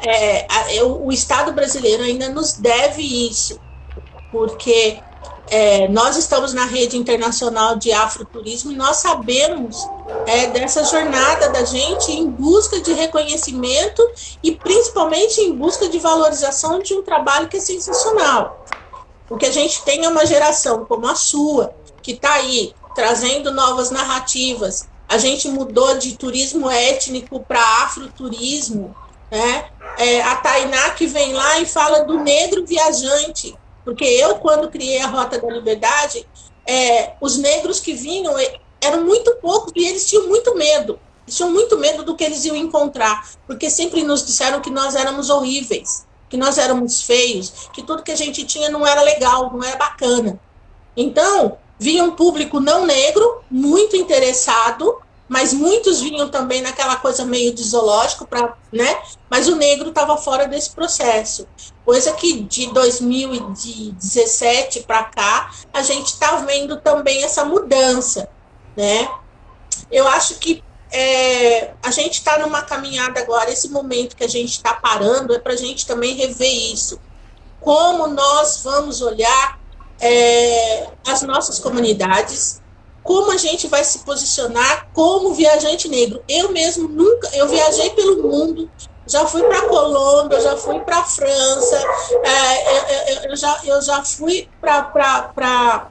É, 0.00 0.46
a, 0.50 0.84
o 0.84 1.10
Estado 1.10 1.52
brasileiro 1.52 2.02
ainda 2.02 2.28
nos 2.28 2.54
deve 2.54 3.02
isso, 3.02 3.58
porque 4.30 4.98
é, 5.48 5.86
nós 5.88 6.16
estamos 6.16 6.52
na 6.52 6.64
rede 6.64 6.96
internacional 6.96 7.76
de 7.76 7.92
afroturismo 7.92 8.72
e 8.72 8.76
nós 8.76 8.96
sabemos 8.96 9.88
é, 10.26 10.48
dessa 10.48 10.84
jornada 10.84 11.50
da 11.50 11.64
gente 11.64 12.10
em 12.10 12.28
busca 12.28 12.80
de 12.80 12.92
reconhecimento 12.92 14.02
e 14.42 14.52
principalmente 14.52 15.40
em 15.40 15.54
busca 15.54 15.88
de 15.88 15.98
valorização 15.98 16.80
de 16.80 16.94
um 16.94 17.02
trabalho 17.02 17.48
que 17.48 17.58
é 17.58 17.60
sensacional. 17.60 18.64
Porque 19.28 19.46
a 19.46 19.52
gente 19.52 19.82
tem 19.84 20.06
uma 20.06 20.26
geração 20.26 20.84
como 20.84 21.06
a 21.06 21.14
sua, 21.14 21.74
que 22.02 22.12
está 22.12 22.34
aí 22.34 22.74
trazendo 22.94 23.52
novas 23.52 23.90
narrativas. 23.90 24.88
A 25.08 25.18
gente 25.18 25.48
mudou 25.48 25.98
de 25.98 26.16
turismo 26.16 26.70
étnico 26.70 27.40
para 27.40 27.60
afroturismo. 27.84 28.94
Né? 29.30 29.70
É, 29.98 30.22
a 30.22 30.36
Tainá 30.36 30.90
que 30.90 31.06
vem 31.06 31.32
lá 31.32 31.60
e 31.60 31.66
fala 31.66 32.04
do 32.04 32.18
negro 32.20 32.64
viajante 32.64 33.56
porque 33.86 34.04
eu, 34.04 34.34
quando 34.38 34.68
criei 34.68 35.00
a 35.00 35.06
Rota 35.06 35.38
da 35.38 35.48
Liberdade, 35.48 36.26
é, 36.66 37.12
os 37.20 37.38
negros 37.38 37.78
que 37.78 37.92
vinham 37.94 38.34
eram 38.80 39.04
muito 39.04 39.36
poucos 39.36 39.72
e 39.76 39.86
eles 39.86 40.04
tinham 40.08 40.26
muito 40.26 40.56
medo. 40.56 40.98
Eles 41.24 41.36
tinham 41.36 41.52
muito 41.52 41.78
medo 41.78 42.02
do 42.02 42.16
que 42.16 42.24
eles 42.24 42.44
iam 42.44 42.56
encontrar, 42.56 43.30
porque 43.46 43.70
sempre 43.70 44.02
nos 44.02 44.26
disseram 44.26 44.60
que 44.60 44.70
nós 44.70 44.96
éramos 44.96 45.30
horríveis, 45.30 46.04
que 46.28 46.36
nós 46.36 46.58
éramos 46.58 47.02
feios, 47.02 47.68
que 47.72 47.80
tudo 47.80 48.02
que 48.02 48.10
a 48.10 48.16
gente 48.16 48.44
tinha 48.44 48.68
não 48.70 48.84
era 48.84 49.02
legal, 49.02 49.52
não 49.52 49.62
era 49.62 49.76
bacana. 49.76 50.36
Então, 50.96 51.56
vinha 51.78 52.04
um 52.04 52.12
público 52.12 52.60
não 52.60 52.86
negro, 52.86 53.42
muito 53.50 53.96
interessado, 53.96 55.02
mas 55.28 55.52
muitos 55.52 56.00
vinham 56.00 56.28
também 56.28 56.62
naquela 56.62 56.94
coisa 56.96 57.24
meio 57.24 57.52
de 57.52 57.62
zoológico, 57.62 58.26
pra, 58.26 58.56
né? 58.72 59.02
mas 59.28 59.48
o 59.48 59.56
negro 59.56 59.88
estava 59.88 60.16
fora 60.16 60.46
desse 60.46 60.70
processo. 60.70 61.48
Coisa 61.84 62.12
que 62.12 62.42
de 62.42 62.72
2017 62.72 64.84
para 64.84 65.02
cá, 65.04 65.50
a 65.72 65.82
gente 65.82 66.06
está 66.06 66.36
vendo 66.36 66.80
também 66.80 67.24
essa 67.24 67.44
mudança. 67.44 68.28
Né? 68.76 69.08
Eu 69.90 70.06
acho 70.08 70.36
que 70.36 70.62
é, 70.92 71.72
a 71.82 71.90
gente 71.90 72.14
está 72.14 72.38
numa 72.38 72.62
caminhada 72.62 73.20
agora, 73.20 73.50
esse 73.50 73.68
momento 73.68 74.16
que 74.16 74.24
a 74.24 74.28
gente 74.28 74.52
está 74.52 74.74
parando 74.74 75.34
é 75.34 75.38
para 75.38 75.54
a 75.54 75.56
gente 75.56 75.86
também 75.86 76.14
rever 76.14 76.72
isso. 76.72 77.00
como 77.60 78.06
nós 78.06 78.62
vamos 78.62 79.02
olhar 79.02 79.58
é, 80.00 80.88
as 81.06 81.22
nossas 81.22 81.58
comunidades, 81.58 82.60
como 83.02 83.30
a 83.30 83.36
gente 83.36 83.68
vai 83.68 83.84
se 83.84 84.00
posicionar 84.00 84.88
como 84.92 85.34
viajante 85.34 85.88
negro. 85.88 86.22
Eu 86.28 86.50
mesmo 86.50 86.88
nunca, 86.88 87.28
eu 87.34 87.48
viajei 87.48 87.90
pelo 87.90 88.22
mundo, 88.22 88.70
já 89.06 89.24
fui 89.26 89.42
para 89.42 89.68
Colômbia, 89.68 90.40
já 90.40 90.56
fui 90.56 90.80
para 90.80 91.04
França, 91.04 91.76
é, 92.24 92.70
eu, 92.70 93.16
eu, 93.16 93.30
eu, 93.30 93.36
já, 93.36 93.60
eu 93.64 93.82
já 93.82 94.02
fui 94.02 94.48
para 94.60 95.88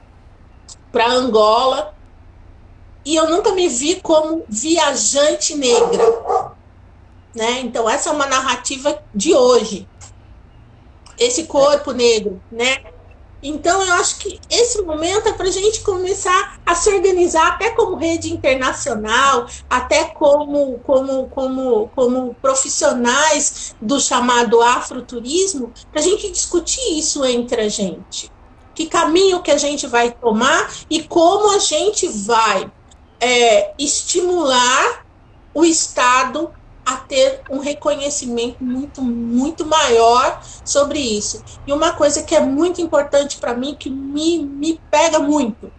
Angola, 1.07 1.95
e 3.05 3.15
eu 3.15 3.29
nunca 3.29 3.51
me 3.51 3.67
vi 3.67 4.01
como 4.01 4.43
viajante 4.49 5.55
negra. 5.55 6.03
Né? 7.35 7.59
Então, 7.59 7.87
essa 7.87 8.09
é 8.09 8.13
uma 8.13 8.25
narrativa 8.25 8.99
de 9.13 9.35
hoje. 9.35 9.87
Esse 11.17 11.43
corpo 11.43 11.91
negro, 11.91 12.41
né? 12.51 12.77
Então, 13.41 13.81
eu 13.83 13.93
acho 13.93 14.17
que 14.17 14.39
esse 14.49 14.81
momento 14.81 15.29
é 15.29 15.33
para 15.33 15.47
a 15.47 15.51
gente 15.51 15.81
começar 15.81 16.59
a 16.65 16.73
se 16.73 16.89
organizar 16.89 17.47
até 17.53 17.69
como 17.71 17.95
rede 17.95 18.33
internacional, 18.33 19.45
até 19.69 20.05
como, 20.05 20.79
como, 20.79 21.27
como, 21.29 21.89
como 21.95 22.35
profissionais 22.41 23.75
do 23.79 23.99
chamado 23.99 24.61
afroturismo, 24.61 25.71
para 25.91 26.01
a 26.01 26.03
gente 26.03 26.31
discutir 26.31 26.97
isso 26.97 27.23
entre 27.23 27.61
a 27.61 27.69
gente. 27.69 28.31
Que 28.73 28.87
caminho 28.87 29.41
que 29.41 29.51
a 29.51 29.57
gente 29.57 29.85
vai 29.87 30.11
tomar 30.11 30.69
e 30.89 31.03
como 31.03 31.51
a 31.51 31.59
gente 31.59 32.07
vai 32.07 32.71
é, 33.19 33.73
estimular 33.77 35.05
o 35.53 35.63
Estado 35.63 36.51
a 36.85 36.97
ter 36.97 37.41
um 37.49 37.59
reconhecimento 37.59 38.63
muito, 38.63 39.01
muito 39.01 39.65
maior 39.65 40.41
sobre 40.63 40.99
isso. 40.99 41.43
E 41.65 41.73
uma 41.73 41.93
coisa 41.93 42.21
que 42.21 42.35
é 42.35 42.39
muito 42.39 42.79
importante 42.79 43.37
para 43.37 43.55
mim, 43.55 43.75
que 43.75 43.89
me, 43.89 44.39
me 44.39 44.79
pega 44.91 45.19
muito. 45.19 45.71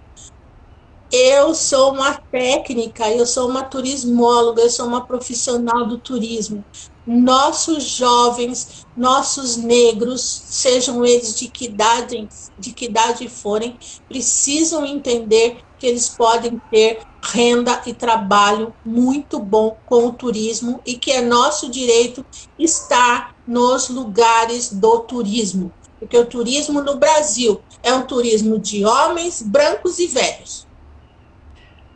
Eu 1.11 1.55
sou 1.55 1.93
uma 1.93 2.15
técnica, 2.15 3.09
eu 3.09 3.25
sou 3.25 3.49
uma 3.49 3.63
turismóloga, 3.63 4.63
eu 4.63 4.71
sou 4.71 4.87
uma 4.87 5.07
profissional 5.07 5.87
do 5.87 5.99
turismo. 5.99 6.65
Nossos 7.07 7.85
jovens, 7.85 8.85
nossos 8.97 9.57
negros, 9.57 10.21
sejam 10.21 11.05
eles 11.05 11.37
de 11.37 11.47
que 11.47 11.67
idade, 11.67 12.29
de 12.59 12.73
que 12.73 12.87
idade 12.87 13.29
forem, 13.29 13.79
precisam 14.09 14.85
entender 14.85 15.65
que 15.79 15.87
eles 15.87 16.09
podem 16.09 16.61
ter 16.71 17.01
renda 17.23 17.83
e 17.87 17.93
trabalho 17.93 18.75
muito 18.85 19.39
bom 19.39 19.77
com 19.87 20.07
o 20.07 20.13
turismo 20.13 20.81
e 20.87 20.95
que 20.95 21.11
é 21.11 21.21
nosso 21.21 21.71
direito 21.71 22.25
estar 22.59 23.35
nos 23.47 23.89
lugares 23.89 24.73
do 24.73 25.01
turismo. 25.01 25.73
Porque 25.99 26.17
o 26.17 26.27
turismo 26.27 26.81
no 26.83 26.97
Brasil 26.97 27.61
é 27.83 27.93
um 27.93 28.03
turismo 28.03 28.59
de 28.59 28.85
homens 28.85 29.43
brancos 29.43 29.99
e 29.99 30.07
velhos. 30.07 30.67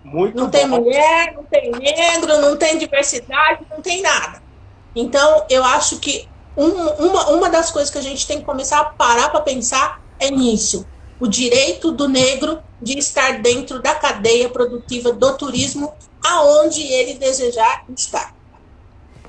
Muito 0.03 0.37
não 0.37 0.45
bom. 0.45 0.51
tem 0.51 0.67
mulher, 0.67 1.35
não 1.35 1.45
tem 1.45 1.71
negro, 1.71 2.41
não 2.41 2.57
tem 2.57 2.79
diversidade, 2.79 3.67
não 3.71 3.81
tem 3.81 4.01
nada. 4.03 4.43
Então, 4.97 5.45
eu 5.49 5.63
acho 5.63 5.99
que 5.99 6.27
um, 6.57 6.67
uma, 6.67 7.31
uma 7.31 7.51
das 7.51 7.71
coisas 7.71 7.91
que 7.91 7.99
a 7.99 8.03
gente 8.03 8.27
tem 8.27 8.39
que 8.39 8.45
começar 8.45 8.81
a 8.81 8.85
parar 8.87 9.29
para 9.29 9.41
pensar 9.41 10.03
é 10.19 10.31
nisso 10.31 10.87
o 11.21 11.29
direito 11.29 11.93
do 11.93 12.09
negro 12.09 12.61
de 12.81 12.99
estar 12.99 13.41
dentro 13.41 13.81
da 13.81 13.95
cadeia 13.95 14.49
produtiva 14.49 15.13
do 15.13 15.37
turismo, 15.37 15.93
aonde 16.25 16.83
ele 16.83 17.19
desejar 17.19 17.85
estar. 17.97 18.35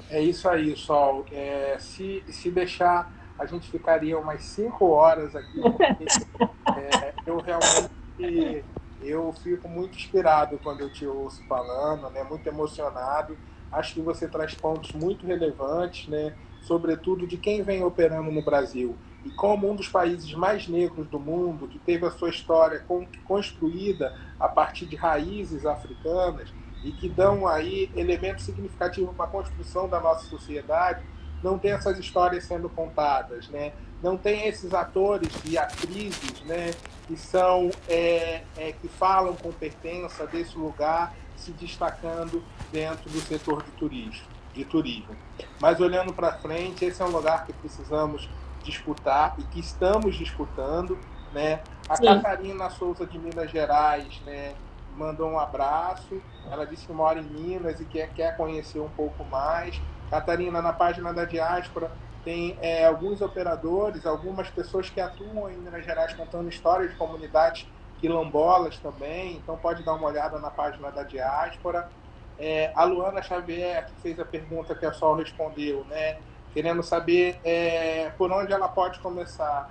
É 0.10 0.22
isso 0.22 0.48
aí, 0.50 0.76
Sol. 0.76 1.26
É, 1.32 1.78
se, 1.80 2.24
se 2.30 2.52
deixar, 2.52 3.12
a 3.40 3.46
gente 3.46 3.70
ficaria 3.70 4.18
umas 4.18 4.44
cinco 4.44 4.90
horas 4.90 5.36
aqui. 5.36 5.60
É, 6.74 7.14
eu 7.26 7.38
realmente 7.38 8.64
eu 9.02 9.34
fico 9.34 9.68
muito 9.68 9.98
inspirado 9.98 10.60
quando 10.60 10.82
eu 10.82 10.92
te 10.92 11.06
ouço 11.06 11.44
falando, 11.48 12.10
né? 12.12 12.24
Muito 12.24 12.48
emocionado. 12.48 13.38
Acho 13.72 13.96
que 13.96 14.02
você 14.02 14.28
traz 14.28 14.54
pontos 14.54 14.92
muito 14.92 15.26
relevantes, 15.26 16.08
né? 16.08 16.36
Sobretudo 16.62 17.28
de 17.28 17.38
quem 17.38 17.64
vem 17.64 17.84
operando 17.84 18.32
no 18.32 18.42
Brasil 18.42 18.96
e 19.26 19.30
como 19.32 19.70
um 19.70 19.76
dos 19.76 19.88
países 19.88 20.34
mais 20.34 20.68
negros 20.68 21.08
do 21.08 21.20
mundo, 21.20 21.68
que 21.68 21.80
teve 21.80 22.06
a 22.06 22.12
sua 22.12 22.30
história 22.30 22.84
construída 23.26 24.16
a 24.40 24.48
partir 24.48 24.86
de 24.86 24.96
raízes 24.96 25.66
africanas 25.66 26.54
e 26.84 26.92
que 26.92 27.08
dão 27.08 27.48
aí 27.48 27.90
elementos 27.96 28.46
significativos 28.46 29.16
para 29.16 29.26
a 29.26 29.30
construção 29.30 29.88
da 29.88 30.00
nossa 30.00 30.26
sociedade, 30.26 31.04
não 31.44 31.58
tem 31.58 31.72
essas 31.72 31.98
histórias 31.98 32.44
sendo 32.44 32.70
contadas, 32.70 33.48
né? 33.50 33.74
Não 34.02 34.18
tem 34.18 34.48
esses 34.48 34.74
atores 34.74 35.30
e 35.46 35.58
atrizes, 35.58 36.42
né? 36.46 36.72
Que 37.08 37.16
são 37.16 37.70
é, 37.88 38.44
é, 38.58 38.72
que 38.72 38.88
falam 38.88 39.36
com 39.36 39.52
pertença 39.52 40.26
desse 40.26 40.58
lugar, 40.58 41.16
se 41.36 41.52
destacando 41.52 42.44
dentro 42.72 43.10
do 43.10 43.20
setor 43.22 43.64
de 43.64 43.72
turismo, 43.72 44.26
de 44.54 44.66
turismo. 44.66 45.16
Mas 45.60 45.80
olhando 45.80 46.14
para 46.14 46.34
frente, 46.34 46.86
esse 46.86 47.02
é 47.02 47.06
um 47.06 47.12
lugar 47.12 47.46
que 47.46 47.54
precisamos 47.54 48.30
disputar 48.64 49.36
e 49.38 49.44
que 49.44 49.60
estamos 49.60 50.16
disputando, 50.16 50.98
né? 51.34 51.62
A 51.90 51.96
Sim. 51.96 52.06
Catarina 52.06 52.70
Souza 52.70 53.06
de 53.06 53.18
Minas 53.18 53.50
Gerais, 53.50 54.22
né? 54.26 54.54
Mandou 54.96 55.30
um 55.30 55.40
abraço. 55.40 56.22
Ela 56.50 56.66
disse 56.66 56.86
que 56.86 56.94
mora 56.94 57.20
em 57.20 57.24
Minas 57.24 57.80
e 57.80 57.86
quer, 57.86 58.10
quer 58.14 58.36
conhecer 58.36 58.80
um 58.80 58.90
pouco 58.90 59.24
mais. 59.26 59.82
Catarina, 60.10 60.62
na 60.62 60.74
página 60.74 61.14
da 61.14 61.24
diáspora, 61.24 61.92
tem 62.24 62.58
é, 62.62 62.86
alguns 62.86 63.22
operadores, 63.22 64.06
algumas 64.06 64.50
pessoas 64.50 64.90
que 64.90 65.00
atuam 65.00 65.50
em 65.50 65.58
Minas 65.58 65.86
Gerais 65.86 66.14
contando 66.14 66.50
histórias 66.50 66.92
de 66.92 66.98
comunidades 66.98 67.68
quilombolas 68.00 68.78
também. 68.78 69.38
Então 69.38 69.58
pode 69.58 69.84
dar 69.84 69.94
uma 69.94 70.08
olhada 70.08 70.38
na 70.40 70.50
página 70.50 70.92
da 70.92 71.04
diáspora. 71.04 71.90
É, 72.38 72.72
a 72.76 72.84
Luana 72.84 73.22
Xavier, 73.22 73.86
que 73.86 74.02
fez 74.02 74.20
a 74.20 74.26
pergunta 74.26 74.76
que 74.76 74.86
a 74.86 74.92
Sol 74.92 75.16
respondeu, 75.16 75.86
né? 75.86 76.18
querendo 76.54 76.84
saber 76.84 77.40
é, 77.44 78.12
por 78.18 78.32
onde 78.32 78.52
ela 78.52 78.68
pode 78.68 79.00
começar. 79.00 79.70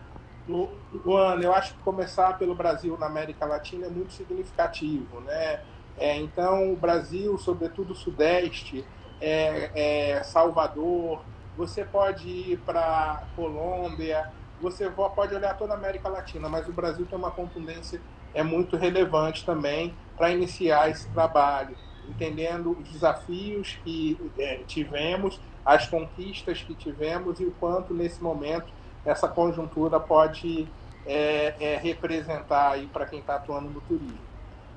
Luana, 0.49 1.42
eu 1.42 1.55
acho 1.55 1.75
que 1.75 1.83
começar 1.83 2.37
pelo 2.38 2.55
Brasil 2.55 2.96
na 2.99 3.07
América 3.07 3.44
Latina 3.44 3.87
é 3.87 3.90
muito 3.90 4.12
significativo, 4.12 5.20
né? 5.20 5.61
É, 5.96 6.16
então, 6.16 6.73
o 6.73 6.77
Brasil, 6.77 7.37
sobretudo 7.38 7.92
o 7.92 7.94
Sudeste, 7.94 8.85
é, 9.20 10.14
é 10.14 10.23
Salvador, 10.23 11.23
você 11.57 11.85
pode 11.85 12.29
ir 12.29 12.59
para 12.61 13.25
Colômbia, 13.37 14.33
você 14.61 14.90
pode 14.90 15.35
olhar 15.35 15.57
toda 15.57 15.75
a 15.75 15.77
América 15.77 16.09
Latina, 16.09 16.49
mas 16.49 16.66
o 16.66 16.73
Brasil 16.73 17.07
tem 17.07 17.18
uma 17.18 17.31
contundência 17.31 18.01
é 18.33 18.42
muito 18.42 18.77
relevante 18.77 19.44
também 19.44 19.94
para 20.16 20.31
iniciar 20.31 20.88
esse 20.88 21.09
trabalho, 21.11 21.77
entendendo 22.11 22.77
os 22.79 22.88
desafios 22.88 23.79
que 23.85 24.18
é, 24.38 24.57
tivemos 24.66 25.40
as 25.64 25.87
conquistas 25.87 26.62
que 26.62 26.75
tivemos 26.75 27.40
e 27.40 27.44
o 27.44 27.53
quanto 27.53 27.94
nesse 27.94 28.23
momento 28.23 28.73
essa 29.05 29.29
conjuntura 29.29 30.01
pode 30.01 30.66
é, 31.07 31.55
é, 31.61 31.77
representar 31.77 32.73
aí 32.73 32.87
para 32.87 33.07
quem 33.07 33.20
está 33.20 33.37
atuando 33.37 33.70
no 33.70 33.81
turismo. 33.83 34.18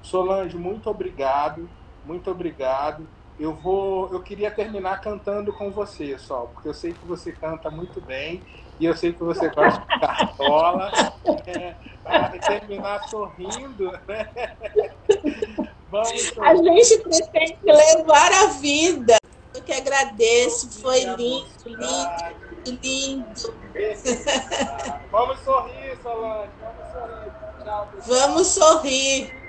Solange, 0.02 0.58
muito 0.58 0.90
obrigado, 0.90 1.70
muito 2.06 2.30
obrigado. 2.30 3.08
Eu 3.40 3.54
vou, 3.54 4.14
eu 4.14 4.22
queria 4.22 4.52
terminar 4.52 5.02
cantando 5.02 5.52
com 5.52 5.72
você, 5.72 6.18
só, 6.20 6.42
porque 6.54 6.70
eu 6.70 6.74
sei 6.74 6.94
que 6.94 7.06
você 7.06 7.32
canta 7.32 7.70
muito 7.72 8.00
bem 8.00 8.42
e 8.80 8.86
eu 8.86 8.96
sei 8.96 9.12
que 9.12 9.24
você 9.24 9.50
gosta 9.50 9.82
de 9.82 10.00
cartola. 10.00 10.92
É, 11.46 11.76
terminar 12.40 13.04
sorrindo, 13.08 13.92
né? 14.08 14.30
Vamos, 15.94 16.10
a 16.40 16.56
gente 16.56 16.98
pretende 17.04 17.60
levar 17.66 18.32
a 18.32 18.48
vida. 18.48 19.16
Eu 19.54 19.62
que 19.62 19.72
agradeço, 19.72 20.82
foi 20.82 21.02
lindo, 21.02 21.46
lindo, 21.68 22.82
lindo. 22.82 23.56
Vamos 25.12 25.40
sorrir, 25.42 25.96
Solange, 26.02 26.50
vamos 26.60 26.92
sorrir. 26.92 27.32
Tchau, 27.64 27.90
Vamos 28.08 28.48
sorrir. 28.48 29.43